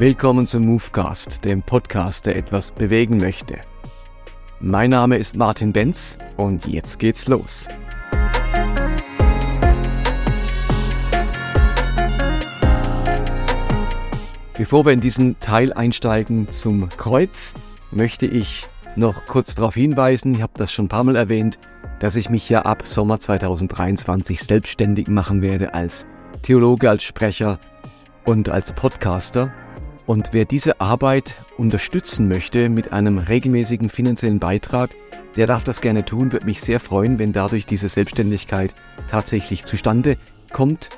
Willkommen 0.00 0.46
zum 0.46 0.62
Movecast, 0.62 1.44
dem 1.44 1.60
Podcast, 1.60 2.24
der 2.26 2.36
etwas 2.36 2.70
bewegen 2.70 3.16
möchte. 3.16 3.60
Mein 4.60 4.90
Name 4.90 5.16
ist 5.16 5.36
Martin 5.36 5.72
Benz 5.72 6.16
und 6.36 6.66
jetzt 6.66 7.00
geht's 7.00 7.26
los. 7.26 7.66
Bevor 14.56 14.86
wir 14.86 14.92
in 14.92 15.00
diesen 15.00 15.40
Teil 15.40 15.72
einsteigen 15.72 16.48
zum 16.48 16.90
Kreuz, 16.90 17.54
möchte 17.90 18.26
ich 18.26 18.68
noch 18.94 19.26
kurz 19.26 19.56
darauf 19.56 19.74
hinweisen, 19.74 20.32
ich 20.32 20.42
habe 20.42 20.52
das 20.54 20.72
schon 20.72 20.84
ein 20.84 20.90
paar 20.90 21.02
Mal 21.02 21.16
erwähnt, 21.16 21.58
dass 21.98 22.14
ich 22.14 22.30
mich 22.30 22.48
ja 22.48 22.62
ab 22.62 22.86
Sommer 22.86 23.18
2023 23.18 24.44
selbstständig 24.44 25.08
machen 25.08 25.42
werde 25.42 25.74
als 25.74 26.06
Theologe, 26.42 26.88
als 26.88 27.02
Sprecher 27.02 27.58
und 28.24 28.48
als 28.48 28.72
Podcaster. 28.72 29.52
Und 30.08 30.30
wer 30.32 30.46
diese 30.46 30.80
Arbeit 30.80 31.36
unterstützen 31.58 32.28
möchte 32.28 32.70
mit 32.70 32.94
einem 32.94 33.18
regelmäßigen 33.18 33.90
finanziellen 33.90 34.38
Beitrag, 34.38 34.88
der 35.36 35.46
darf 35.46 35.64
das 35.64 35.82
gerne 35.82 36.02
tun, 36.02 36.32
würde 36.32 36.46
mich 36.46 36.62
sehr 36.62 36.80
freuen, 36.80 37.18
wenn 37.18 37.34
dadurch 37.34 37.66
diese 37.66 37.90
Selbstständigkeit 37.90 38.74
tatsächlich 39.10 39.66
zustande 39.66 40.16
kommt. 40.50 40.88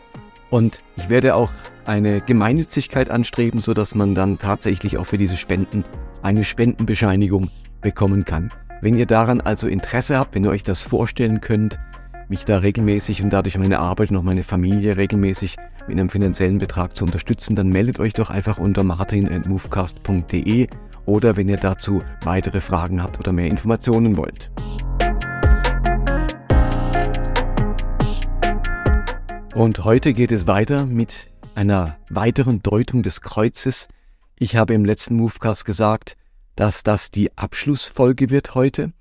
Und 0.48 0.78
ich 0.96 1.10
werde 1.10 1.34
auch 1.34 1.50
eine 1.86 2.20
Gemeinnützigkeit 2.20 3.10
anstreben, 3.10 3.58
sodass 3.58 3.96
man 3.96 4.14
dann 4.14 4.38
tatsächlich 4.38 4.96
auch 4.96 5.06
für 5.06 5.18
diese 5.18 5.36
Spenden 5.36 5.84
eine 6.22 6.44
Spendenbescheinigung 6.44 7.50
bekommen 7.80 8.24
kann. 8.24 8.50
Wenn 8.80 8.94
ihr 8.94 9.06
daran 9.06 9.40
also 9.40 9.66
Interesse 9.66 10.20
habt, 10.20 10.36
wenn 10.36 10.44
ihr 10.44 10.50
euch 10.50 10.62
das 10.62 10.82
vorstellen 10.82 11.40
könnt, 11.40 11.80
mich 12.30 12.44
da 12.44 12.58
regelmäßig 12.58 13.24
und 13.24 13.30
dadurch 13.30 13.58
meine 13.58 13.80
Arbeit 13.80 14.12
und 14.12 14.16
auch 14.16 14.22
meine 14.22 14.44
Familie 14.44 14.96
regelmäßig 14.96 15.56
mit 15.88 15.98
einem 15.98 16.08
finanziellen 16.08 16.58
Betrag 16.58 16.96
zu 16.96 17.04
unterstützen, 17.04 17.56
dann 17.56 17.70
meldet 17.70 17.98
euch 17.98 18.12
doch 18.12 18.30
einfach 18.30 18.58
unter 18.58 18.84
martin.movecast.de 18.84 20.68
oder 21.06 21.36
wenn 21.36 21.48
ihr 21.48 21.56
dazu 21.56 22.02
weitere 22.22 22.60
Fragen 22.60 23.02
habt 23.02 23.18
oder 23.18 23.32
mehr 23.32 23.48
Informationen 23.48 24.16
wollt. 24.16 24.52
Und 29.52 29.84
heute 29.84 30.12
geht 30.12 30.30
es 30.30 30.46
weiter 30.46 30.86
mit 30.86 31.32
einer 31.56 31.96
weiteren 32.10 32.62
Deutung 32.62 33.02
des 33.02 33.22
Kreuzes. 33.22 33.88
Ich 34.38 34.54
habe 34.54 34.74
im 34.74 34.84
letzten 34.84 35.16
Movecast 35.16 35.64
gesagt, 35.64 36.16
dass 36.54 36.84
das 36.84 37.10
die 37.10 37.36
Abschlussfolge 37.36 38.30
wird 38.30 38.54
heute. 38.54 38.92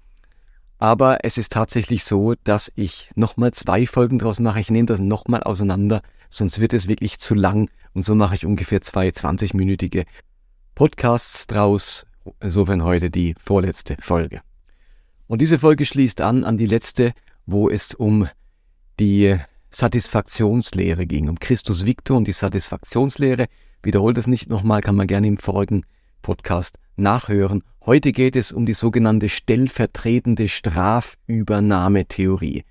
Aber 0.79 1.19
es 1.23 1.37
ist 1.37 1.51
tatsächlich 1.51 2.05
so, 2.05 2.35
dass 2.45 2.71
ich 2.75 3.11
nochmal 3.15 3.51
zwei 3.51 3.85
Folgen 3.85 4.17
draus 4.17 4.39
mache. 4.39 4.61
Ich 4.61 4.71
nehme 4.71 4.85
das 4.85 5.01
nochmal 5.01 5.43
auseinander, 5.43 6.01
sonst 6.29 6.59
wird 6.59 6.71
es 6.71 6.87
wirklich 6.87 7.19
zu 7.19 7.35
lang. 7.35 7.69
Und 7.93 8.03
so 8.03 8.15
mache 8.15 8.35
ich 8.35 8.45
ungefähr 8.45 8.81
zwei 8.81 9.09
20-minütige 9.09 10.05
Podcasts 10.75 11.47
draus. 11.47 12.05
Insofern 12.39 12.83
heute 12.83 13.09
die 13.09 13.35
vorletzte 13.43 13.97
Folge. 13.99 14.41
Und 15.27 15.41
diese 15.41 15.59
Folge 15.59 15.85
schließt 15.85 16.21
an 16.21 16.45
an 16.45 16.57
die 16.57 16.65
letzte, 16.65 17.11
wo 17.45 17.69
es 17.69 17.93
um 17.93 18.29
die 19.01 19.37
Satisfaktionslehre 19.71 21.05
ging, 21.05 21.27
um 21.27 21.39
Christus 21.39 21.85
Victor 21.85 22.17
und 22.17 22.25
die 22.25 22.31
Satisfaktionslehre. 22.31 23.47
Wiederholt 23.83 24.17
es 24.17 24.27
nicht 24.27 24.49
nochmal, 24.49 24.81
kann 24.81 24.95
man 24.95 25.07
gerne 25.07 25.27
im 25.27 25.37
vorigen 25.37 25.83
Podcast 26.21 26.77
nachhören. 26.99 27.63
Heute 27.85 28.11
geht 28.11 28.35
es 28.35 28.51
um 28.51 28.65
die 28.65 28.73
sogenannte 28.73 29.29
stellvertretende 29.29 30.47
Strafübernahmetheorie. 30.47 32.63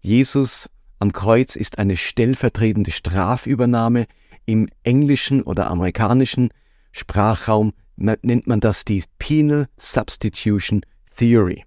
Jesus 0.00 0.68
am 0.98 1.12
Kreuz 1.12 1.56
ist 1.56 1.78
eine 1.78 1.96
stellvertretende 1.96 2.90
Strafübernahme. 2.90 4.04
Im 4.46 4.68
englischen 4.82 5.42
oder 5.42 5.70
amerikanischen 5.70 6.50
Sprachraum 6.92 7.72
nennt 7.96 8.46
man 8.46 8.60
das 8.60 8.84
die 8.84 9.02
Penal 9.18 9.66
Substitution 9.76 10.82
Theory. 11.16 11.64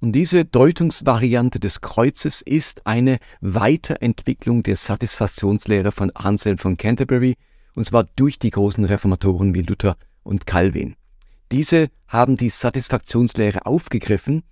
Und 0.00 0.12
diese 0.12 0.44
Deutungsvariante 0.44 1.58
des 1.58 1.80
Kreuzes 1.80 2.40
ist 2.40 2.86
eine 2.86 3.18
Weiterentwicklung 3.40 4.62
der 4.62 4.76
Satisfaktionslehre 4.76 5.90
von 5.90 6.10
Anselm 6.10 6.58
von 6.58 6.76
Canterbury, 6.76 7.34
und 7.74 7.84
zwar 7.84 8.04
durch 8.16 8.38
die 8.38 8.50
großen 8.50 8.84
Reformatoren 8.84 9.54
wie 9.54 9.62
Luther 9.62 9.96
und 10.22 10.46
Calvin. 10.46 10.94
Diese 11.52 11.88
haben 12.06 12.36
die 12.36 12.50
Satisfaktionslehre 12.50 13.66
aufgegriffen, 13.66 14.42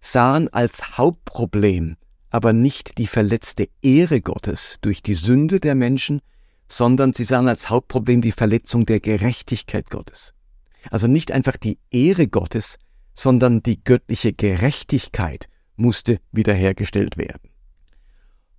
sahen 0.00 0.48
als 0.48 0.98
Hauptproblem 0.98 1.96
aber 2.32 2.54
nicht 2.54 2.96
die 2.96 3.06
verletzte 3.06 3.68
Ehre 3.82 4.22
Gottes 4.22 4.78
durch 4.80 5.02
die 5.02 5.14
Sünde 5.14 5.60
der 5.60 5.74
Menschen, 5.74 6.22
sondern 6.66 7.12
sie 7.12 7.24
sahen 7.24 7.46
als 7.46 7.68
Hauptproblem 7.68 8.22
die 8.22 8.32
Verletzung 8.32 8.86
der 8.86 9.00
Gerechtigkeit 9.00 9.90
Gottes. 9.90 10.32
Also 10.90 11.06
nicht 11.06 11.30
einfach 11.30 11.58
die 11.58 11.78
Ehre 11.90 12.26
Gottes, 12.26 12.78
sondern 13.12 13.62
die 13.62 13.84
göttliche 13.84 14.32
Gerechtigkeit 14.32 15.48
musste 15.76 16.20
wiederhergestellt 16.32 17.18
werden. 17.18 17.50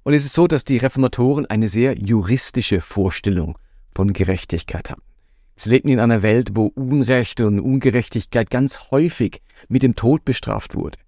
Und 0.04 0.14
es 0.14 0.24
ist 0.24 0.34
so, 0.34 0.46
dass 0.46 0.64
die 0.64 0.78
Reformatoren 0.78 1.48
eine 1.48 1.68
sehr 1.68 1.98
juristische 1.98 2.80
Vorstellung 2.80 3.58
von 3.92 4.14
Gerechtigkeit 4.14 4.92
hatten. 4.92 5.02
Sie 5.64 5.70
lebten 5.70 5.88
in 5.88 6.02
einer 6.02 6.24
Welt, 6.24 6.50
wo 6.56 6.66
Unrecht 6.66 7.40
und 7.40 7.62
Ungerechtigkeit 7.62 8.50
ganz 8.50 8.92
häufig 8.92 9.42
mit 9.70 9.82
dem 9.82 9.96
Tod 9.96 10.26
bestraft 10.26 10.76
wurde. 10.76 11.00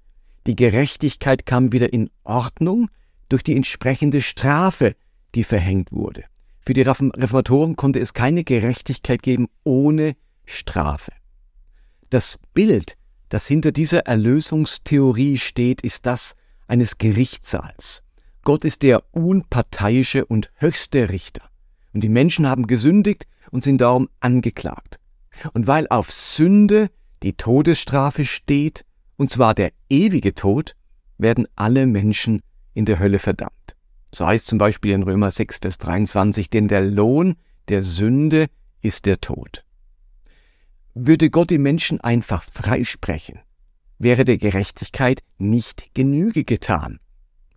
Die 0.47 0.55
Gerechtigkeit 0.55 1.45
kam 1.45 1.73
wieder 1.73 1.91
in 1.91 2.09
Ordnung 2.23 2.89
durch 3.27 3.44
die 3.44 3.53
entsprechende 3.53 4.21
Strafe, 4.21 4.95
die 5.33 5.44
verhängt 5.44 5.91
wurde. 5.91 6.23
Für 6.61 6.73
die 6.73 6.83
Reformatoren 6.83 7.75
konnte 7.75 7.99
es 7.99 8.13
keine 8.13 8.45
Gerechtigkeit 8.45 9.21
geben 9.21 9.47
ohne 9.65 10.15
Strafe. 10.45 11.11
Das 12.09 12.39
Bild, 12.53 12.95
das 13.27 13.47
hinter 13.47 13.73
dieser 13.73 14.05
Erlösungstheorie 14.07 15.38
steht, 15.38 15.81
ist 15.81 16.05
das 16.05 16.38
eines 16.65 16.97
Gerichtssaals. 16.97 18.03
Gott 18.45 18.63
ist 18.63 18.83
der 18.83 19.03
unparteiische 19.11 20.25
und 20.25 20.49
höchste 20.55 21.09
Richter. 21.09 21.49
Und 21.95 22.01
die 22.01 22.09
Menschen 22.09 22.45
haben 22.45 22.67
gesündigt 22.67 23.25
und 23.51 23.63
sind 23.63 23.79
darum 23.79 24.09
angeklagt. 24.19 25.00
Und 25.53 25.66
weil 25.66 25.88
auf 25.88 26.11
Sünde 26.11 26.89
die 27.23 27.38
Todesstrafe 27.38 28.25
steht, 28.25 28.83
und 29.16 29.31
zwar 29.31 29.53
der 29.56 29.72
ewige 29.89 30.35
Tod, 30.35 30.75
werden 31.17 31.47
alle 31.56 31.88
Menschen 31.88 32.41
in 32.73 32.83
der 32.83 33.00
Hölle 33.00 33.17
verdammt. 33.17 33.78
So 34.13 34.28
heißt 34.28 34.45
zum 34.45 34.57
Beispiel 34.57 34.91
in 34.91 35.03
Römer 35.03 35.31
6, 35.31 35.59
Vers 35.61 35.78
23, 35.78 36.50
denn 36.50 36.67
der 36.67 36.81
Lohn 36.81 37.35
der 37.69 37.81
Sünde 37.81 38.47
ist 38.81 39.06
der 39.06 39.22
Tod. 39.22 39.63
Würde 40.95 41.29
Gott 41.29 41.50
die 41.50 41.57
Menschen 41.57 42.01
einfach 42.01 42.44
freisprechen, 42.44 43.39
wäre 44.00 44.25
der 44.25 44.38
Gerechtigkeit 44.38 45.22
nicht 45.38 45.91
Genüge 45.94 46.44
getan, 46.44 47.00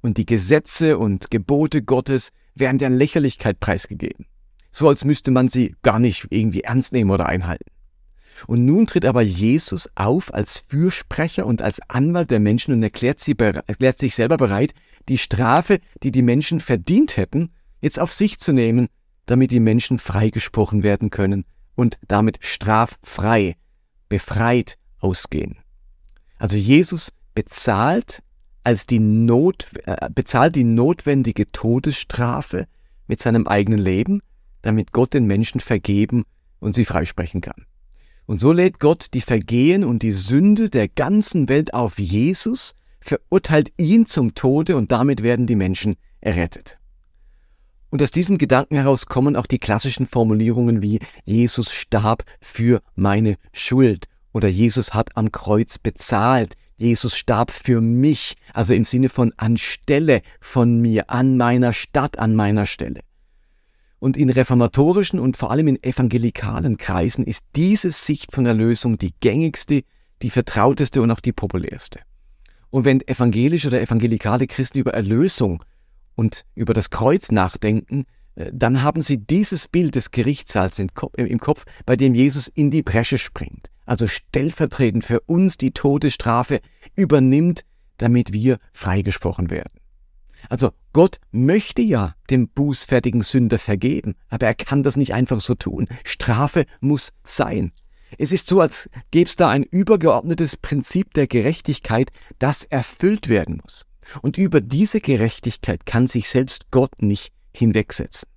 und 0.00 0.16
die 0.16 0.26
Gesetze 0.26 0.96
und 0.96 1.28
Gebote 1.32 1.82
Gottes 1.82 2.30
wären 2.58 2.78
der 2.78 2.90
Lächerlichkeit 2.90 3.60
preisgegeben 3.60 4.26
so 4.70 4.88
als 4.88 5.04
müsste 5.04 5.30
man 5.30 5.48
sie 5.48 5.74
gar 5.82 5.98
nicht 5.98 6.26
irgendwie 6.30 6.62
ernst 6.62 6.92
nehmen 6.92 7.10
oder 7.10 7.26
einhalten. 7.26 7.70
Und 8.46 8.64
nun 8.64 8.86
tritt 8.86 9.04
aber 9.04 9.22
Jesus 9.22 9.90
auf 9.96 10.32
als 10.32 10.58
Fürsprecher 10.68 11.44
und 11.44 11.60
als 11.60 11.80
Anwalt 11.88 12.30
der 12.30 12.38
Menschen 12.38 12.72
und 12.72 12.82
erklärt, 12.82 13.18
sie, 13.18 13.36
erklärt 13.36 13.98
sich 13.98 14.14
selber 14.14 14.36
bereit, 14.36 14.74
die 15.08 15.18
Strafe, 15.18 15.80
die 16.04 16.12
die 16.12 16.22
Menschen 16.22 16.60
verdient 16.60 17.16
hätten, 17.16 17.50
jetzt 17.80 17.98
auf 17.98 18.12
sich 18.12 18.38
zu 18.38 18.52
nehmen, 18.52 18.88
damit 19.26 19.50
die 19.50 19.60
Menschen 19.60 19.98
freigesprochen 19.98 20.84
werden 20.84 21.10
können 21.10 21.44
und 21.74 21.98
damit 22.06 22.38
straffrei, 22.40 23.56
befreit 24.08 24.78
ausgehen. 25.00 25.56
Also 26.38 26.56
Jesus 26.56 27.12
bezahlt 27.34 28.22
als 28.64 28.86
die 28.86 28.98
Not, 28.98 29.68
äh, 29.86 30.08
bezahlt 30.14 30.54
die 30.54 30.64
notwendige 30.64 31.50
Todesstrafe 31.52 32.66
mit 33.06 33.20
seinem 33.20 33.46
eigenen 33.46 33.78
Leben 33.78 34.20
damit 34.62 34.92
Gott 34.92 35.14
den 35.14 35.26
Menschen 35.26 35.60
vergeben 35.60 36.24
und 36.60 36.74
sie 36.74 36.84
freisprechen 36.84 37.40
kann. 37.40 37.64
Und 38.26 38.40
so 38.40 38.52
lädt 38.52 38.78
Gott 38.78 39.06
die 39.14 39.20
Vergehen 39.20 39.84
und 39.84 40.02
die 40.02 40.12
Sünde 40.12 40.68
der 40.68 40.88
ganzen 40.88 41.48
Welt 41.48 41.72
auf 41.72 41.98
Jesus, 41.98 42.74
verurteilt 43.00 43.72
ihn 43.78 44.06
zum 44.06 44.34
Tode 44.34 44.76
und 44.76 44.92
damit 44.92 45.22
werden 45.22 45.46
die 45.46 45.56
Menschen 45.56 45.96
errettet. 46.20 46.78
Und 47.90 48.02
aus 48.02 48.10
diesem 48.10 48.36
Gedanken 48.36 48.74
heraus 48.74 49.06
kommen 49.06 49.34
auch 49.34 49.46
die 49.46 49.58
klassischen 49.58 50.04
Formulierungen 50.04 50.82
wie 50.82 50.98
Jesus 51.24 51.72
starb 51.72 52.24
für 52.42 52.82
meine 52.94 53.36
Schuld 53.52 54.06
oder 54.32 54.48
Jesus 54.48 54.92
hat 54.92 55.16
am 55.16 55.32
Kreuz 55.32 55.78
bezahlt, 55.78 56.54
Jesus 56.78 57.16
starb 57.16 57.50
für 57.50 57.80
mich, 57.80 58.36
also 58.54 58.72
im 58.72 58.84
Sinne 58.84 59.08
von 59.08 59.32
anstelle 59.36 60.22
von 60.40 60.80
mir, 60.80 61.10
an 61.10 61.36
meiner 61.36 61.72
Stadt, 61.72 62.18
an 62.18 62.34
meiner 62.34 62.66
Stelle. 62.66 63.00
Und 63.98 64.16
in 64.16 64.30
reformatorischen 64.30 65.18
und 65.18 65.36
vor 65.36 65.50
allem 65.50 65.68
in 65.68 65.82
evangelikalen 65.82 66.76
Kreisen 66.76 67.24
ist 67.24 67.44
diese 67.56 67.90
Sicht 67.90 68.32
von 68.32 68.46
Erlösung 68.46 68.96
die 68.96 69.12
gängigste, 69.20 69.82
die 70.22 70.30
vertrauteste 70.30 71.02
und 71.02 71.10
auch 71.10 71.20
die 71.20 71.32
populärste. 71.32 72.00
Und 72.70 72.84
wenn 72.84 73.06
evangelische 73.06 73.68
oder 73.68 73.80
evangelikale 73.80 74.46
Christen 74.46 74.78
über 74.78 74.94
Erlösung 74.94 75.64
und 76.14 76.44
über 76.54 76.74
das 76.74 76.90
Kreuz 76.90 77.32
nachdenken, 77.32 78.04
äh, 78.36 78.50
dann 78.52 78.82
haben 78.82 79.02
sie 79.02 79.18
dieses 79.18 79.68
Bild 79.68 79.94
des 79.94 80.10
Gerichtssaals 80.10 80.78
im 80.78 81.40
Kopf, 81.40 81.64
bei 81.86 81.96
dem 81.96 82.14
Jesus 82.14 82.46
in 82.46 82.70
die 82.70 82.82
Bresche 82.82 83.18
springt, 83.18 83.70
also 83.88 84.06
stellvertretend 84.06 85.04
für 85.04 85.20
uns 85.20 85.56
die 85.56 85.72
Todesstrafe 85.72 86.60
übernimmt, 86.94 87.64
damit 87.96 88.32
wir 88.32 88.58
freigesprochen 88.72 89.50
werden. 89.50 89.80
Also 90.48 90.70
Gott 90.92 91.18
möchte 91.32 91.82
ja 91.82 92.14
dem 92.30 92.48
bußfertigen 92.48 93.22
Sünder 93.22 93.58
vergeben, 93.58 94.14
aber 94.28 94.46
er 94.46 94.54
kann 94.54 94.82
das 94.82 94.96
nicht 94.96 95.14
einfach 95.14 95.40
so 95.40 95.54
tun. 95.54 95.88
Strafe 96.04 96.66
muss 96.80 97.12
sein. 97.24 97.72
Es 98.18 98.30
ist 98.30 98.46
so, 98.46 98.60
als 98.60 98.88
gäbe 99.10 99.28
es 99.28 99.36
da 99.36 99.48
ein 99.48 99.64
übergeordnetes 99.64 100.56
Prinzip 100.56 101.14
der 101.14 101.26
Gerechtigkeit, 101.26 102.10
das 102.38 102.64
erfüllt 102.64 103.28
werden 103.28 103.58
muss. 103.62 103.86
Und 104.22 104.38
über 104.38 104.60
diese 104.60 105.00
Gerechtigkeit 105.00 105.86
kann 105.86 106.06
sich 106.06 106.28
selbst 106.28 106.70
Gott 106.70 107.02
nicht 107.02 107.32
hinwegsetzen. 107.52 108.28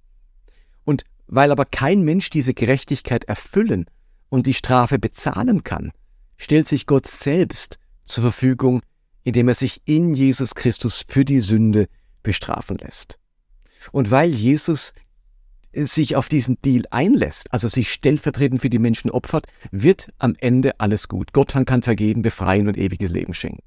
Und 0.83 1.03
weil 1.27 1.51
aber 1.51 1.65
kein 1.65 2.01
Mensch 2.01 2.30
diese 2.30 2.53
Gerechtigkeit 2.53 3.25
erfüllen 3.25 3.86
und 4.31 4.48
die 4.48 4.54
Strafe 4.54 4.98
bezahlen 4.98 5.63
kann, 5.63 5.92
stellt 6.38 6.66
sich 6.66 6.88
Gott 6.88 7.06
selbst 7.06 7.78
zur 8.06 8.24
Verfügung, 8.24 8.81
indem 9.24 9.50
er 9.50 9.54
sich 9.54 9.81
in 9.86 10.16
Jesus 10.16 10.56
Christus 10.56 11.04
für 11.07 11.25
die 11.25 11.42
Sünde 11.42 11.88
bestrafen 12.24 12.78
lässt. 12.78 13.19
Und 13.92 14.10
weil 14.10 14.33
Jesus 14.33 14.94
sich 15.74 16.16
auf 16.16 16.30
diesen 16.30 16.62
Deal 16.62 16.86
einlässt, 16.92 17.54
also 17.54 17.68
sich 17.68 17.92
stellvertretend 17.92 18.62
für 18.62 18.69
die 18.69 18.80
Menschen 18.80 19.12
opfert, 19.12 19.48
wird 19.69 20.12
am 20.18 20.36
Ende 20.39 20.80
alles 20.80 21.07
gut. 21.07 21.34
Gott 21.34 21.54
kann 21.66 21.84
vergeben, 21.84 22.22
befreien 22.22 22.68
und 22.68 22.77
ewiges 22.77 23.12
Leben 23.12 23.34
schenken. 23.34 23.63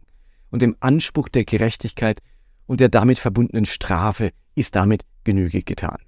Und 0.51 0.63
dem 0.63 0.77
Anspruch 0.81 1.29
der 1.29 1.45
Gerechtigkeit 1.45 2.21
und 2.67 2.81
der 2.81 2.89
damit 2.89 3.19
verbundenen 3.19 3.67
Strafe 3.67 4.33
ist 4.55 4.75
damit 4.77 5.05
Genüge 5.25 5.63
getan. 5.63 5.99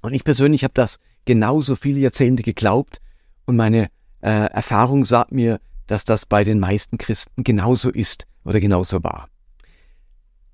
Und 0.00 0.12
ich 0.12 0.24
persönlich 0.24 0.64
habe 0.64 0.74
das 0.74 0.98
genauso 1.24 1.76
viele 1.76 2.00
Jahrzehnte 2.00 2.42
geglaubt 2.42 3.00
und 3.46 3.56
meine 3.56 3.88
äh, 4.20 4.50
Erfahrung 4.50 5.04
sagt 5.04 5.32
mir, 5.32 5.60
dass 5.86 6.04
das 6.04 6.26
bei 6.26 6.44
den 6.44 6.58
meisten 6.58 6.98
Christen 6.98 7.44
genauso 7.44 7.90
ist 7.90 8.26
oder 8.44 8.60
genauso 8.60 9.02
war. 9.02 9.28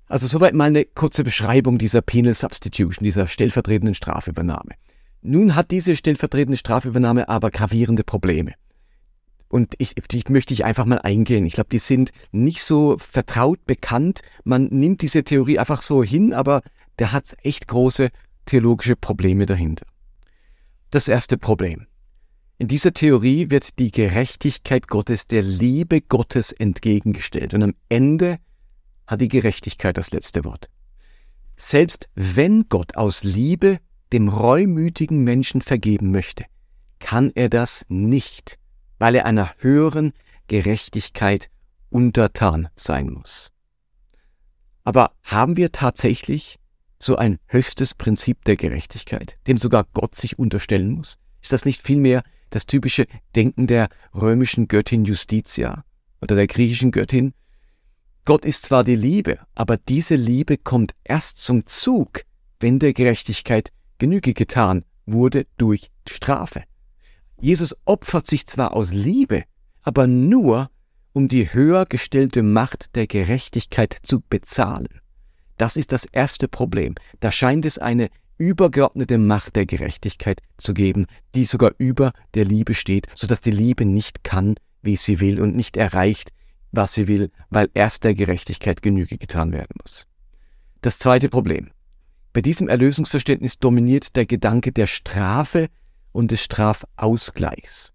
Also 0.07 0.27
soweit 0.27 0.53
mal 0.53 0.65
eine 0.65 0.85
kurze 0.85 1.23
Beschreibung 1.23 1.77
dieser 1.79 2.01
Penal 2.01 2.35
Substitution, 2.35 3.03
dieser 3.03 3.27
stellvertretenden 3.27 3.95
Strafübernahme. 3.95 4.71
Nun 5.21 5.55
hat 5.55 5.71
diese 5.71 5.95
stellvertretende 5.95 6.57
Strafübernahme 6.57 7.29
aber 7.29 7.49
gravierende 7.49 8.03
Probleme. 8.03 8.53
Und 9.47 9.75
ich, 9.77 9.95
die 9.95 10.23
möchte 10.29 10.53
ich 10.53 10.65
einfach 10.65 10.85
mal 10.85 10.99
eingehen. 10.99 11.45
Ich 11.45 11.53
glaube, 11.53 11.69
die 11.71 11.79
sind 11.79 12.11
nicht 12.31 12.63
so 12.63 12.97
vertraut 12.97 13.65
bekannt. 13.65 14.21
Man 14.43 14.65
nimmt 14.65 15.01
diese 15.01 15.23
Theorie 15.23 15.59
einfach 15.59 15.81
so 15.81 16.03
hin, 16.03 16.33
aber 16.33 16.61
der 16.99 17.11
hat 17.11 17.35
echt 17.43 17.67
große 17.67 18.09
theologische 18.45 18.95
Probleme 18.95 19.45
dahinter. 19.45 19.85
Das 20.91 21.07
erste 21.07 21.37
Problem. 21.37 21.87
In 22.59 22.67
dieser 22.67 22.93
Theorie 22.93 23.49
wird 23.49 23.79
die 23.79 23.91
Gerechtigkeit 23.91 24.87
Gottes 24.87 25.27
der 25.27 25.41
Liebe 25.41 26.01
Gottes 26.01 26.51
entgegengestellt. 26.51 27.53
Und 27.53 27.63
am 27.63 27.73
Ende 27.89 28.37
hat 29.07 29.21
die 29.21 29.27
Gerechtigkeit 29.27 29.97
das 29.97 30.11
letzte 30.11 30.45
Wort. 30.45 30.69
Selbst 31.55 32.09
wenn 32.15 32.67
Gott 32.69 32.95
aus 32.95 33.23
Liebe 33.23 33.79
dem 34.11 34.29
reumütigen 34.29 35.23
Menschen 35.23 35.61
vergeben 35.61 36.11
möchte, 36.11 36.45
kann 36.99 37.31
er 37.35 37.49
das 37.49 37.85
nicht, 37.89 38.59
weil 38.99 39.15
er 39.15 39.25
einer 39.25 39.53
höheren 39.57 40.13
Gerechtigkeit 40.47 41.49
untertan 41.89 42.69
sein 42.75 43.09
muss. 43.09 43.51
Aber 44.83 45.11
haben 45.23 45.57
wir 45.57 45.71
tatsächlich 45.71 46.59
so 46.99 47.15
ein 47.15 47.39
höchstes 47.47 47.95
Prinzip 47.95 48.43
der 48.45 48.55
Gerechtigkeit, 48.55 49.37
dem 49.47 49.57
sogar 49.57 49.85
Gott 49.93 50.15
sich 50.15 50.39
unterstellen 50.39 50.91
muss? 50.91 51.17
Ist 51.41 51.51
das 51.51 51.65
nicht 51.65 51.81
vielmehr 51.81 52.23
das 52.55 52.65
typische 52.65 53.05
Denken 53.35 53.67
der 53.67 53.89
römischen 54.13 54.67
Göttin 54.67 55.05
Justitia 55.05 55.83
oder 56.21 56.35
der 56.35 56.47
griechischen 56.47 56.91
Göttin 56.91 57.33
Gott 58.25 58.45
ist 58.45 58.63
zwar 58.63 58.85
die 58.85 58.95
Liebe, 58.95 59.39
aber 59.53 59.75
diese 59.75 60.15
Liebe 60.15 60.57
kommt 60.57 60.93
erst 61.03 61.39
zum 61.39 61.65
Zug, 61.65 62.21
wenn 62.59 62.79
der 62.79 62.93
Gerechtigkeit 62.93 63.69
Genüge 63.97 64.33
getan 64.33 64.85
wurde 65.05 65.45
durch 65.57 65.91
Strafe. 66.07 66.63
Jesus 67.41 67.75
opfert 67.83 68.27
sich 68.27 68.47
zwar 68.47 68.73
aus 68.73 68.93
Liebe, 68.93 69.43
aber 69.81 70.07
nur, 70.07 70.69
um 71.11 71.27
die 71.27 71.53
höher 71.53 71.85
gestellte 71.85 72.43
Macht 72.43 72.95
der 72.95 73.07
Gerechtigkeit 73.07 73.97
zu 74.01 74.21
bezahlen. 74.21 74.87
Das 75.57 75.75
ist 75.75 75.91
das 75.91 76.05
erste 76.05 76.47
Problem. 76.47 76.95
Da 77.19 77.31
scheint 77.31 77.65
es 77.65 77.77
eine 77.77 78.09
übergeordnete 78.43 79.17
Macht 79.17 79.55
der 79.55 79.65
Gerechtigkeit 79.65 80.41
zu 80.57 80.73
geben, 80.73 81.05
die 81.33 81.45
sogar 81.45 81.71
über 81.77 82.11
der 82.33 82.45
Liebe 82.45 82.73
steht, 82.73 83.07
so 83.15 83.25
dass 83.25 83.41
die 83.41 83.51
Liebe 83.51 83.85
nicht 83.85 84.23
kann, 84.23 84.55
wie 84.81 84.97
sie 84.97 85.19
will 85.19 85.39
und 85.39 85.55
nicht 85.55 85.77
erreicht, 85.77 86.31
was 86.71 86.93
sie 86.93 87.07
will, 87.07 87.31
weil 87.49 87.69
erst 87.73 88.03
der 88.03 88.13
Gerechtigkeit 88.13 88.81
Genüge 88.81 89.17
getan 89.17 89.53
werden 89.53 89.75
muss. 89.81 90.07
Das 90.81 90.99
zweite 90.99 91.29
Problem. 91.29 91.69
Bei 92.33 92.41
diesem 92.41 92.67
Erlösungsverständnis 92.67 93.59
dominiert 93.59 94.15
der 94.15 94.25
Gedanke 94.25 94.71
der 94.71 94.87
Strafe 94.87 95.67
und 96.11 96.31
des 96.31 96.41
Strafausgleichs. 96.41 97.93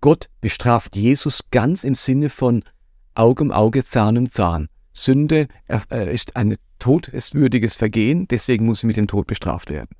Gott 0.00 0.28
bestraft 0.40 0.96
Jesus 0.96 1.44
ganz 1.50 1.84
im 1.84 1.94
Sinne 1.94 2.28
von 2.28 2.64
Auge 3.14 3.44
um 3.44 3.52
Auge, 3.52 3.84
Zahn 3.84 4.18
um 4.18 4.30
Zahn. 4.30 4.68
Sünde 4.92 5.48
äh, 6.84 7.16
ist 7.16 7.34
ein 7.34 7.40
todeswürdiges 7.40 7.74
Vergehen, 7.74 8.28
deswegen 8.28 8.66
muss 8.66 8.80
sie 8.80 8.86
mit 8.86 8.96
dem 8.96 9.06
Tod 9.06 9.26
bestraft 9.26 9.70
werden. 9.70 9.96